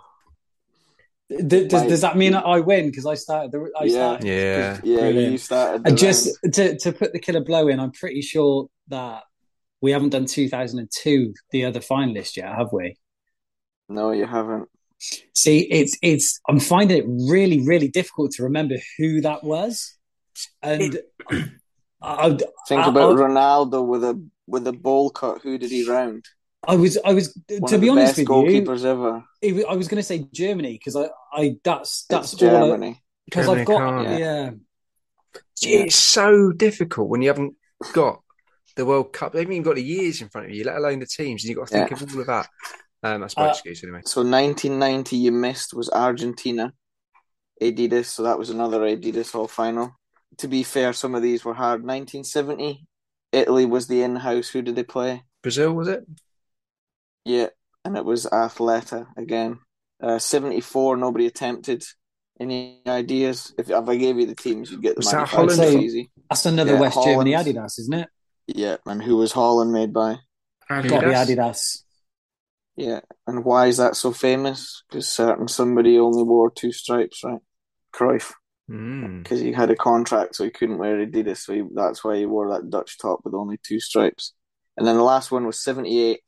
[1.29, 1.89] D- does, Right.
[1.89, 2.85] does that mean I win?
[2.89, 3.51] Because I started.
[3.51, 3.91] The, I Yeah.
[3.91, 4.27] started.
[4.27, 4.79] Yeah.
[4.83, 5.31] Yeah, Brilliant.
[5.31, 5.83] you started.
[5.83, 6.53] The And just round.
[6.53, 9.23] to, to put the killer blow in, I'm pretty sure that
[9.81, 12.95] we haven't done 2002, the other finalist yet, have we?
[13.89, 14.69] No, you haven't.
[15.33, 16.39] See, it's it's.
[16.47, 19.97] I'm finding it really, really difficult to remember who that was,
[20.63, 20.97] and
[21.31, 21.47] I,
[22.01, 22.29] I,
[22.67, 25.41] Think I- about I- Ronaldo with a with a bowl cut.
[25.41, 26.25] Who did he round?
[26.67, 27.37] I was, I was.
[27.49, 29.23] One to be honest best with you, ever.
[29.41, 33.01] it I was going to say Germany because I, I, that's, that's it's all Germany.
[33.25, 34.19] Because I've got can't.
[34.19, 34.51] yeah.
[35.61, 37.55] It's so difficult when you haven't
[37.93, 38.21] got
[38.75, 39.33] the World Cup.
[39.33, 41.43] They haven't even got the years in front of you, let alone the teams.
[41.43, 42.03] And you've got to think Yeah.
[42.03, 42.47] of all of that.
[43.03, 44.01] Um, that's my Uh, excuse anyway.
[44.05, 46.73] So 1990 you missed was Argentina,
[47.61, 48.05] Adidas.
[48.05, 49.91] So that was another Adidas All Final.
[50.39, 51.81] To be fair, some of these were hard.
[51.81, 52.85] 1970,
[53.31, 54.49] Italy was the in-house.
[54.49, 55.23] Who did they play?
[55.41, 56.05] Brazil, was it?
[57.25, 57.47] Yeah,
[57.83, 59.59] and it was Athleta again.
[60.01, 61.83] Uh, 74, nobody attempted.
[62.39, 63.53] Any ideas?
[63.57, 65.81] If, if I gave you the teams, you'd get the Was that manufacturers Holland?
[65.83, 66.11] easy.
[66.29, 68.09] That's another Yeah, West Germany Adidas, isn't it?
[68.47, 70.17] Yeah, and who was Holland made by?
[70.69, 71.27] Got to Adidas?
[71.37, 71.81] Adidas.
[72.75, 74.83] Yeah, and why is that so famous?
[74.89, 77.39] Because certain somebody only wore two stripes, right?
[77.93, 78.33] Cruyff,
[78.69, 79.23] Mm.
[79.23, 82.25] because he had a contract, so he couldn't wear Adidas, so he, that's why he
[82.25, 84.33] wore that Dutch top with only two stripes.
[84.75, 86.19] And then the last one was '78.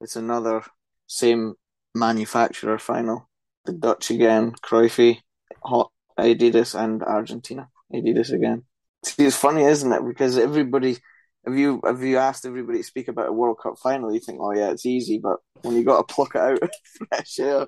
[0.00, 0.62] It's another
[1.06, 1.54] same
[1.94, 3.28] manufacturer final.
[3.64, 5.18] The Dutch again, Cruyffy,
[5.62, 7.68] Hot Adidas, and Argentina.
[7.92, 8.64] Adidas again.
[9.04, 10.06] See, it's funny, isn't it?
[10.06, 10.98] Because everybody,
[11.44, 14.38] if you if you asked everybody to speak about a World Cup final, you think,
[14.40, 15.18] oh yeah, it's easy.
[15.18, 16.70] But when you got to pluck it out of
[17.08, 17.66] fresh air,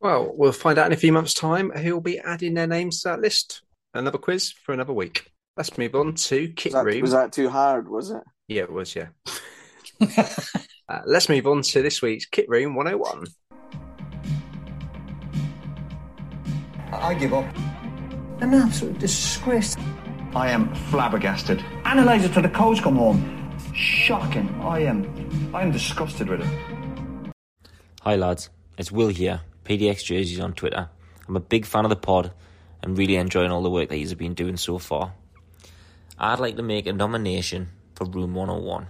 [0.00, 3.02] Well, we'll find out in a few months' time who will be adding their names
[3.02, 3.62] to that list.
[3.94, 5.30] Another quiz for another week.
[5.56, 7.00] Let's move on to Kit was that, Room.
[7.00, 7.88] was that too hard?
[7.88, 8.22] Was it?
[8.48, 9.08] Yeah, it was, yeah.
[10.88, 13.26] Uh, let's move on to this week's Kit Room 101.
[16.92, 17.44] I give up.
[18.40, 19.76] An absolute disgrace.
[20.34, 21.64] I am flabbergasted.
[21.84, 23.56] Analyse it till the coach come home.
[23.74, 24.48] Shocking.
[24.60, 25.50] I am.
[25.52, 27.32] I am disgusted with it.
[28.02, 30.88] Hi lads, it's Will here, PDX Jerseys on Twitter.
[31.26, 32.30] I'm a big fan of the pod
[32.82, 35.14] and really enjoying all the work that you've been doing so far.
[36.16, 38.86] I'd like to make a nomination for Room 101.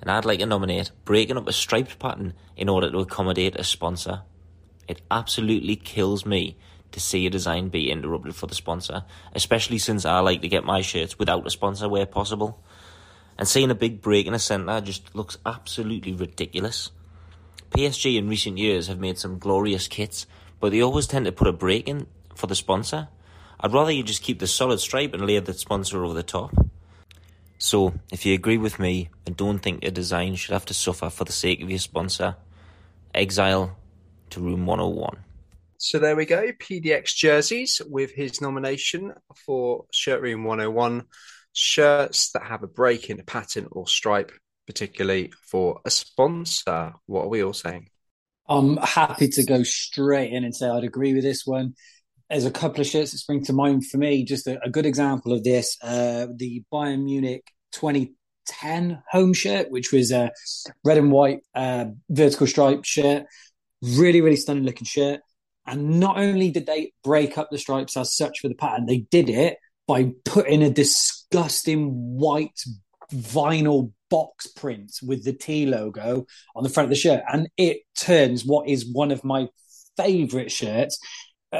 [0.00, 3.64] And I'd like to nominate breaking up a striped pattern in order to accommodate a
[3.64, 4.22] sponsor.
[4.88, 6.56] It absolutely kills me
[6.92, 10.64] to see a design be interrupted for the sponsor, especially since I like to get
[10.64, 12.62] my shirts without a sponsor where possible.
[13.38, 16.90] And seeing a big break in a centre just looks absolutely ridiculous.
[17.70, 20.26] PSG in recent years have made some glorious kits,
[20.58, 23.08] but they always tend to put a break in for the sponsor.
[23.60, 26.52] I'd rather you just keep the solid stripe and layer the sponsor over the top.
[27.62, 31.10] So, if you agree with me and don't think your design should have to suffer
[31.10, 32.36] for the sake of your sponsor,
[33.14, 33.76] exile
[34.30, 35.18] to room 101.
[35.76, 36.52] So there we go.
[36.52, 39.12] PDX jerseys with his nomination
[39.44, 41.04] for Shirt Room 101
[41.52, 44.32] shirts that have a break in a pattern or stripe,
[44.66, 46.94] particularly for a sponsor.
[47.04, 47.90] What are we all saying?
[48.48, 51.74] I'm happy to go straight in and say I'd agree with this one.
[52.30, 54.24] There's a couple of shirts that spring to mind for me.
[54.24, 59.92] Just a, a good example of this: uh, the Bayern Munich 2010 home shirt, which
[59.92, 60.30] was a
[60.84, 63.24] red and white uh, vertical stripe shirt,
[63.82, 65.20] really, really stunning looking shirt.
[65.66, 68.98] And not only did they break up the stripes as such for the pattern, they
[68.98, 72.60] did it by putting a disgusting white
[73.12, 77.22] vinyl box print with the T logo on the front of the shirt.
[77.32, 79.48] And it turns what is one of my
[79.96, 80.98] favorite shirts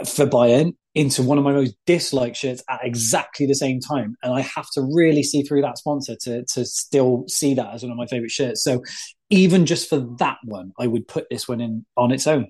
[0.07, 4.17] for Bayern into one of my most disliked shirts at exactly the same time.
[4.23, 7.83] And I have to really see through that sponsor to, to still see that as
[7.83, 8.63] one of my favorite shirts.
[8.63, 8.83] So
[9.31, 12.49] even just for that one, I would put this one in on its own.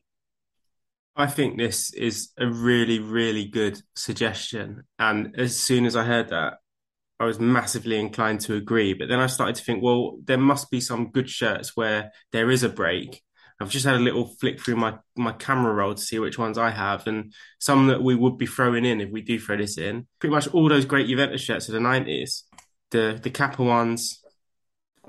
[1.16, 4.84] I think this is a really, really good suggestion.
[4.99, 6.55] And as soon as I heard that,
[7.18, 8.95] I was massively inclined to agree.
[8.95, 12.51] But then I started to think, well, there must be some good shirts where there
[12.51, 13.22] is a break.
[13.61, 16.57] I've just had a little flick through my, my camera roll to see which ones
[16.57, 19.77] I have and some that we would be throwing in if we do throw this
[19.77, 20.07] in.
[20.19, 22.43] Pretty much all those great Juventus shirts of the 90s,
[22.91, 24.21] the, the Kappa ones,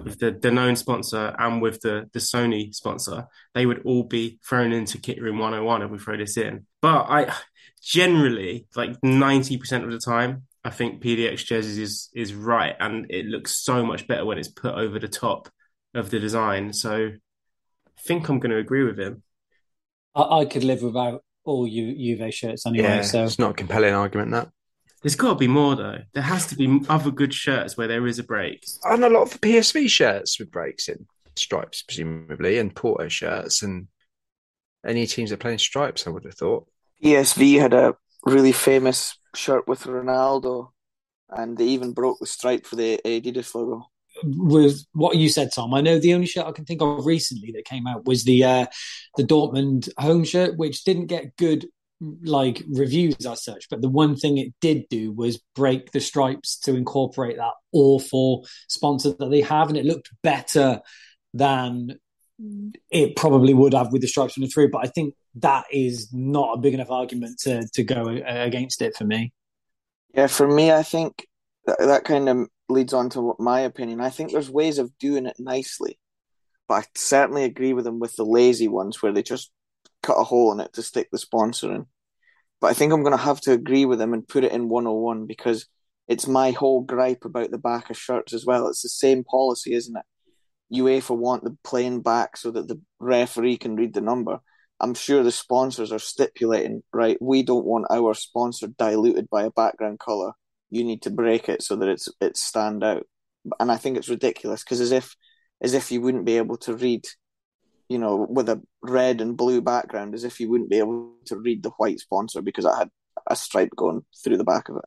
[0.03, 4.71] with the Danone sponsor and with the, the Sony sponsor, they would all be thrown
[4.71, 6.65] into Kit Room 101 if we throw this in.
[6.81, 7.33] But I
[7.81, 13.25] generally, like 90% of the time, I think PDX jerseys is is right, and it
[13.25, 15.49] looks so much better when it's put over the top
[15.95, 16.71] of the design.
[16.71, 17.11] So
[17.99, 19.23] think I'm going to agree with him.
[20.15, 22.83] I, I could live without all U, Juve shirts anyway.
[22.83, 24.49] Yeah, so it's not a compelling argument that.
[25.01, 25.99] There's got to be more though.
[26.13, 28.63] There has to be other good shirts where there is a break.
[28.83, 33.87] And a lot of PSV shirts with breaks in stripes, presumably, and Porto shirts, and
[34.85, 36.05] any teams that play in stripes.
[36.05, 36.67] I would have thought.
[37.03, 40.69] PSV had a really famous shirt with Ronaldo,
[41.29, 43.87] and they even broke the stripe for the Adidas logo.
[44.23, 47.51] With what you said, Tom, I know the only shirt I can think of recently
[47.53, 48.65] that came out was the uh,
[49.17, 51.67] the Dortmund home shirt, which didn't get good
[52.23, 53.69] like reviews as such.
[53.69, 58.47] But the one thing it did do was break the stripes to incorporate that awful
[58.67, 60.81] sponsor that they have, and it looked better
[61.33, 61.99] than
[62.89, 64.71] it probably would have with the stripes on the through.
[64.71, 68.95] But I think that is not a big enough argument to to go against it
[68.95, 69.31] for me.
[70.13, 71.25] Yeah, for me, I think
[71.65, 74.01] that, that kind of leads on to my opinion.
[74.01, 75.99] I think there's ways of doing it nicely,
[76.67, 79.51] but I certainly agree with them with the lazy ones where they just
[80.03, 81.85] cut a hole in it to stick the sponsor in.
[82.59, 84.69] But I think I'm going to have to agree with them and put it in
[84.69, 85.67] 101 because
[86.07, 88.67] it's my whole gripe about the back of shirts as well.
[88.67, 90.05] It's the same policy, isn't it?
[90.73, 94.39] UEFA want the plain back so that the referee can read the number.
[94.79, 97.17] I'm sure the sponsors are stipulating, right?
[97.21, 100.33] We don't want our sponsor diluted by a background color.
[100.71, 103.05] You need to break it so that it's it's stand out.
[103.59, 105.15] And I think it's ridiculous because as if
[105.61, 107.05] as if you wouldn't be able to read,
[107.89, 111.37] you know, with a red and blue background, as if you wouldn't be able to
[111.37, 112.89] read the white sponsor because it had
[113.27, 114.85] a stripe going through the back of it.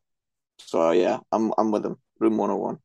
[0.58, 1.98] So yeah, I'm I'm with them.
[2.18, 2.78] Room 101.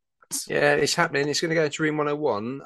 [0.47, 1.27] Yeah, it's happening.
[1.27, 2.61] It's going to go into room 101.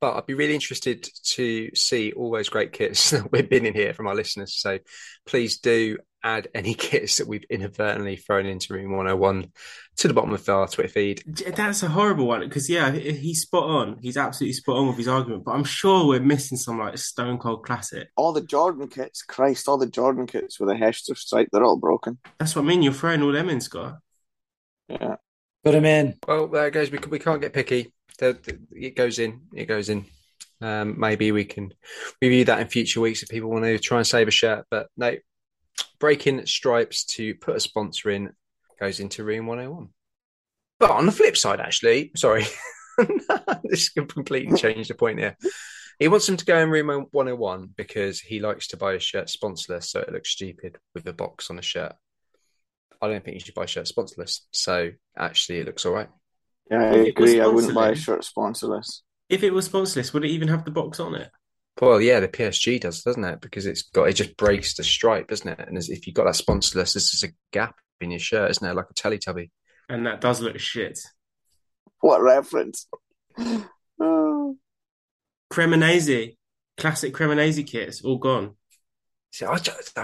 [0.00, 3.74] But I'd be really interested to see all those great kits that we've been in
[3.74, 4.54] here from our listeners.
[4.54, 4.78] So
[5.26, 9.50] please do add any kits that we've inadvertently thrown into room 101
[9.96, 11.22] to the bottom of our Twitter feed.
[11.26, 13.98] That's a horrible one because, yeah, he's spot on.
[14.00, 15.44] He's absolutely spot on with his argument.
[15.44, 18.08] But I'm sure we're missing some like Stone Cold Classic.
[18.16, 21.76] All the Jordan kits, Christ, all the Jordan kits with a Hechter stripe, they're all
[21.76, 22.18] broken.
[22.38, 22.82] That's what I mean.
[22.82, 23.98] You're throwing all them in, Scott.
[24.88, 25.16] Yeah.
[25.64, 26.14] Put him in.
[26.26, 26.90] Well, there it goes.
[26.90, 27.92] We, we can't get picky.
[28.20, 29.42] It goes in.
[29.54, 30.06] It goes in.
[30.60, 31.72] Um, maybe we can
[32.20, 34.66] review that in future weeks if people want to try and save a shirt.
[34.70, 35.16] But no,
[35.98, 38.32] breaking stripes to put a sponsor in
[38.80, 39.88] goes into room 101.
[40.78, 42.46] But on the flip side, actually, sorry,
[43.64, 45.36] this can completely change the point here.
[45.98, 49.26] He wants them to go in room 101 because he likes to buy a shirt
[49.26, 51.94] sponsorless, so it looks stupid with a box on a shirt.
[53.02, 54.40] I don't think you should buy a shirt sponsorless.
[54.52, 56.08] So actually, it looks all right.
[56.70, 57.40] Yeah, I agree.
[57.40, 59.00] I wouldn't buy a shirt sponsorless.
[59.28, 61.30] If it was sponsorless, would it even have the box on it?
[61.80, 63.40] Well, yeah, the PSG does, doesn't it?
[63.40, 65.68] Because it's got it just breaks the stripe, doesn't it?
[65.68, 68.74] And if you've got that sponsorless, this is a gap in your shirt, isn't it?
[68.74, 69.50] Like a Teletubby.
[69.88, 70.98] And that does look shit.
[72.00, 72.86] What reference?
[74.00, 74.56] oh.
[75.52, 76.36] Cremonese,
[76.76, 78.54] classic Cremonese kits, all gone.
[79.30, 79.96] So I just,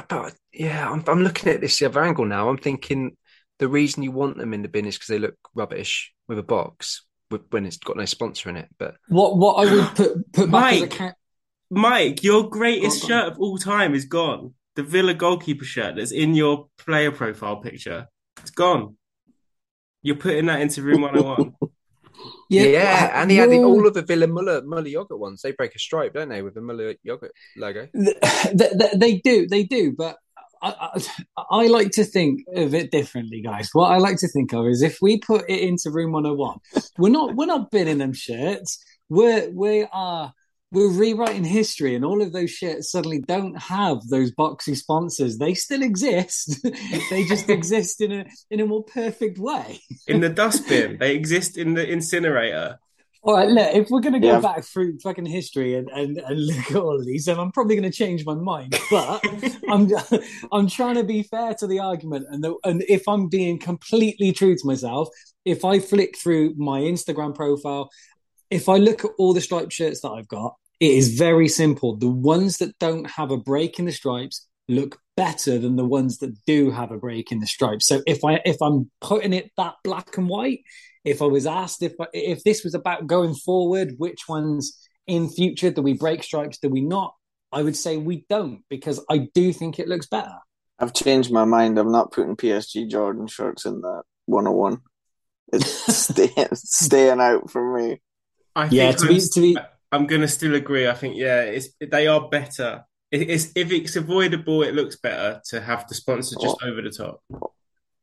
[0.52, 2.48] yeah, I'm, I'm looking at this the other angle now.
[2.48, 3.16] I'm thinking
[3.58, 6.42] the reason you want them in the bin is because they look rubbish with a
[6.42, 8.68] box with, when it's got no sponsor in it.
[8.78, 11.14] But what what I would put put back Mike, ca-
[11.70, 14.54] Mike, your greatest shirt of all time is gone.
[14.76, 18.08] The Villa goalkeeper shirt that's in your player profile picture.
[18.40, 18.96] It's gone.
[20.02, 21.54] You're putting that into room 101.
[22.50, 25.42] yeah, yeah, and he had the, all of the Villa Muller Muller yogurt ones.
[25.42, 27.88] They break a stripe, don't they, with the Muller yogurt logo?
[27.94, 28.14] They,
[28.52, 29.94] they, they do, they do.
[29.96, 30.18] But
[30.64, 31.00] I,
[31.50, 33.68] I, like to think of it differently, guys.
[33.72, 36.58] What I like to think of is if we put it into room 101,
[36.98, 38.82] we're not we're not binning them shirts.
[39.08, 40.32] We're we are
[40.74, 45.38] we're rewriting history, and all of those shirts suddenly don't have those boxy sponsors.
[45.38, 46.60] They still exist.
[47.10, 49.80] they just exist in a in a more perfect way.
[50.06, 52.78] in the dustbin, they exist in the incinerator.
[53.26, 54.40] All right, look, if we're going to go yeah.
[54.40, 57.74] back through fucking history and, and, and look at all of these, then I'm probably
[57.74, 58.78] going to change my mind.
[58.90, 59.24] But
[59.68, 59.90] I'm
[60.52, 64.32] I'm trying to be fair to the argument, and the, and if I'm being completely
[64.32, 65.08] true to myself,
[65.46, 67.88] if I flick through my Instagram profile,
[68.50, 71.96] if I look at all the striped shirts that I've got, it is very simple.
[71.96, 76.18] The ones that don't have a break in the stripes look better than the ones
[76.18, 77.86] that do have a break in the stripes.
[77.86, 80.60] So if I if I'm putting it that black and white,
[81.04, 85.70] if I was asked if if this was about going forward, which ones in future
[85.70, 87.14] do we break stripes, do we not?
[87.52, 90.34] I would say we don't because I do think it looks better.
[90.78, 91.78] I've changed my mind.
[91.78, 94.78] I'm not putting PSG Jordan shirts in that 101.
[95.52, 98.00] It's staying, staying out for me.
[98.56, 99.58] I Yeah, think to be- I'm, to be-
[99.92, 100.88] I'm going to still agree.
[100.88, 102.84] I think yeah, it's they are better.
[103.12, 106.90] It- It's, if it's avoidable, it looks better to have the sponsor just over the
[106.90, 107.20] top.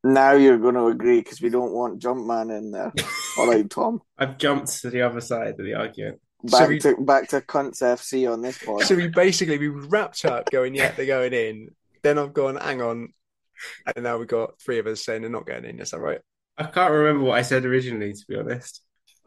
[0.03, 2.91] Now you're going to agree because we don't want Jumpman in there.
[3.37, 4.01] All right, Tom.
[4.17, 6.19] I've jumped to the other side of the argument.
[6.47, 8.85] So Back we- to back to Cunts FC on this point.
[8.87, 11.69] So we basically we wrapped up going, yeah, they're going in.
[12.01, 13.13] Then I've gone, hang on,
[13.95, 15.79] and now we've got three of us saying they're not going in.
[15.79, 16.19] Is that right?
[16.57, 18.81] I can't remember what I said originally, to be honest.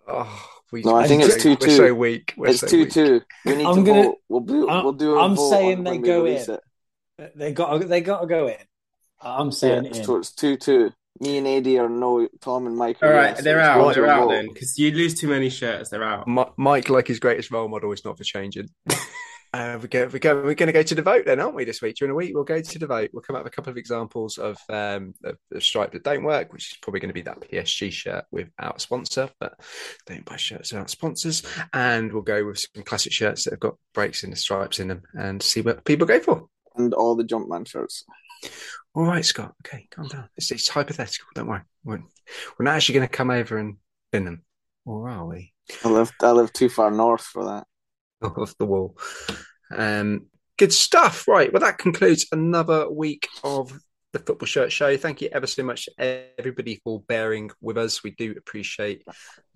[0.09, 1.61] Oh, we, No, I think it's so- 2-2.
[1.61, 2.35] We're so weak.
[2.37, 2.91] We're it's so two weak.
[2.93, 3.21] two.
[3.45, 4.19] We need I'm to gonna- vote.
[4.29, 4.69] We'll do.
[4.69, 5.15] I'm- We'll do.
[5.17, 6.37] A I'm vote saying they go in.
[6.37, 6.61] It.
[7.37, 8.57] They got they got to go in.
[9.25, 10.05] I'm saying in.
[10.05, 10.93] so it's two two.
[11.21, 12.29] Me and Eddie are no.
[12.41, 12.99] Tom and Mike.
[13.01, 13.77] All right, they're out.
[13.77, 15.89] going They're out then because you lose too many shirts.
[15.89, 16.27] They're out.
[16.27, 18.69] Mi- Mike, like his greatest role model, is not for changing.
[19.55, 21.63] Uh, we go, we go, we're going to go to the vote then, aren't we?
[21.65, 23.11] This week during the week, we'll go to the vote.
[23.13, 26.25] We'll come up with a couple of examples of um, of, of stripe that don't
[26.25, 29.55] work, which is probably going to be that PSG shirt without a sponsor, but
[30.07, 31.45] don't buy shirts without sponsors.
[31.73, 34.89] And we'll go with some classic shirts that have got breaks in the stripes in
[34.89, 36.49] them, and see what people go for.
[36.77, 38.05] And all the Jumpman shirts.
[38.95, 39.55] All right, Scott.
[39.67, 40.29] Okay, calm down.
[40.37, 41.29] It's, it's hypothetical.
[41.35, 41.63] Don't worry.
[41.85, 42.03] We're,
[42.59, 43.77] we're not actually going to come over and
[44.13, 44.43] bin them,
[44.85, 45.53] or are we?
[45.85, 46.13] I live.
[46.21, 47.67] I live too far north for that.
[48.37, 48.97] off the wall.
[49.71, 50.27] Um,
[50.59, 51.29] good stuff.
[51.29, 51.53] Right.
[51.53, 53.79] Well, that concludes another week of
[54.15, 54.97] the Football Shirt Show.
[54.97, 58.03] Thank you ever so much, everybody, for bearing with us.
[58.03, 59.03] We do appreciate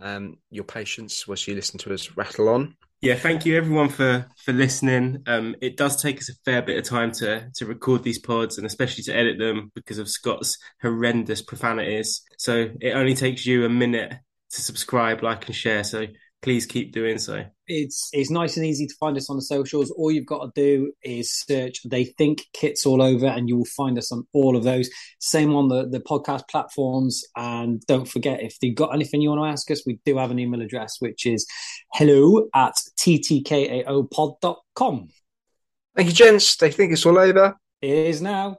[0.00, 2.76] um, your patience whilst you listen to us rattle on.
[3.00, 5.22] Yeah, thank you everyone for for listening.
[5.26, 8.58] Um, it does take us a fair bit of time to to record these pods
[8.58, 12.22] and especially to edit them because of Scott's horrendous profanities.
[12.36, 14.14] So it only takes you a minute
[14.50, 15.84] to subscribe, like, and share.
[15.84, 16.06] So
[16.42, 17.44] please keep doing so.
[17.66, 19.90] It's it's nice and easy to find us on the socials.
[19.90, 23.64] All you've got to do is search "They Think Kits" all over, and you will
[23.64, 24.88] find us on all of those.
[25.20, 27.24] Same on the the podcast platforms.
[27.36, 30.30] And don't forget, if you've got anything you want to ask us, we do have
[30.30, 31.46] an email address, which is
[31.92, 35.08] hello at ttkaopod.com.
[35.96, 36.56] Thank you, gents.
[36.56, 37.56] They think it's all over.
[37.82, 38.58] It is now.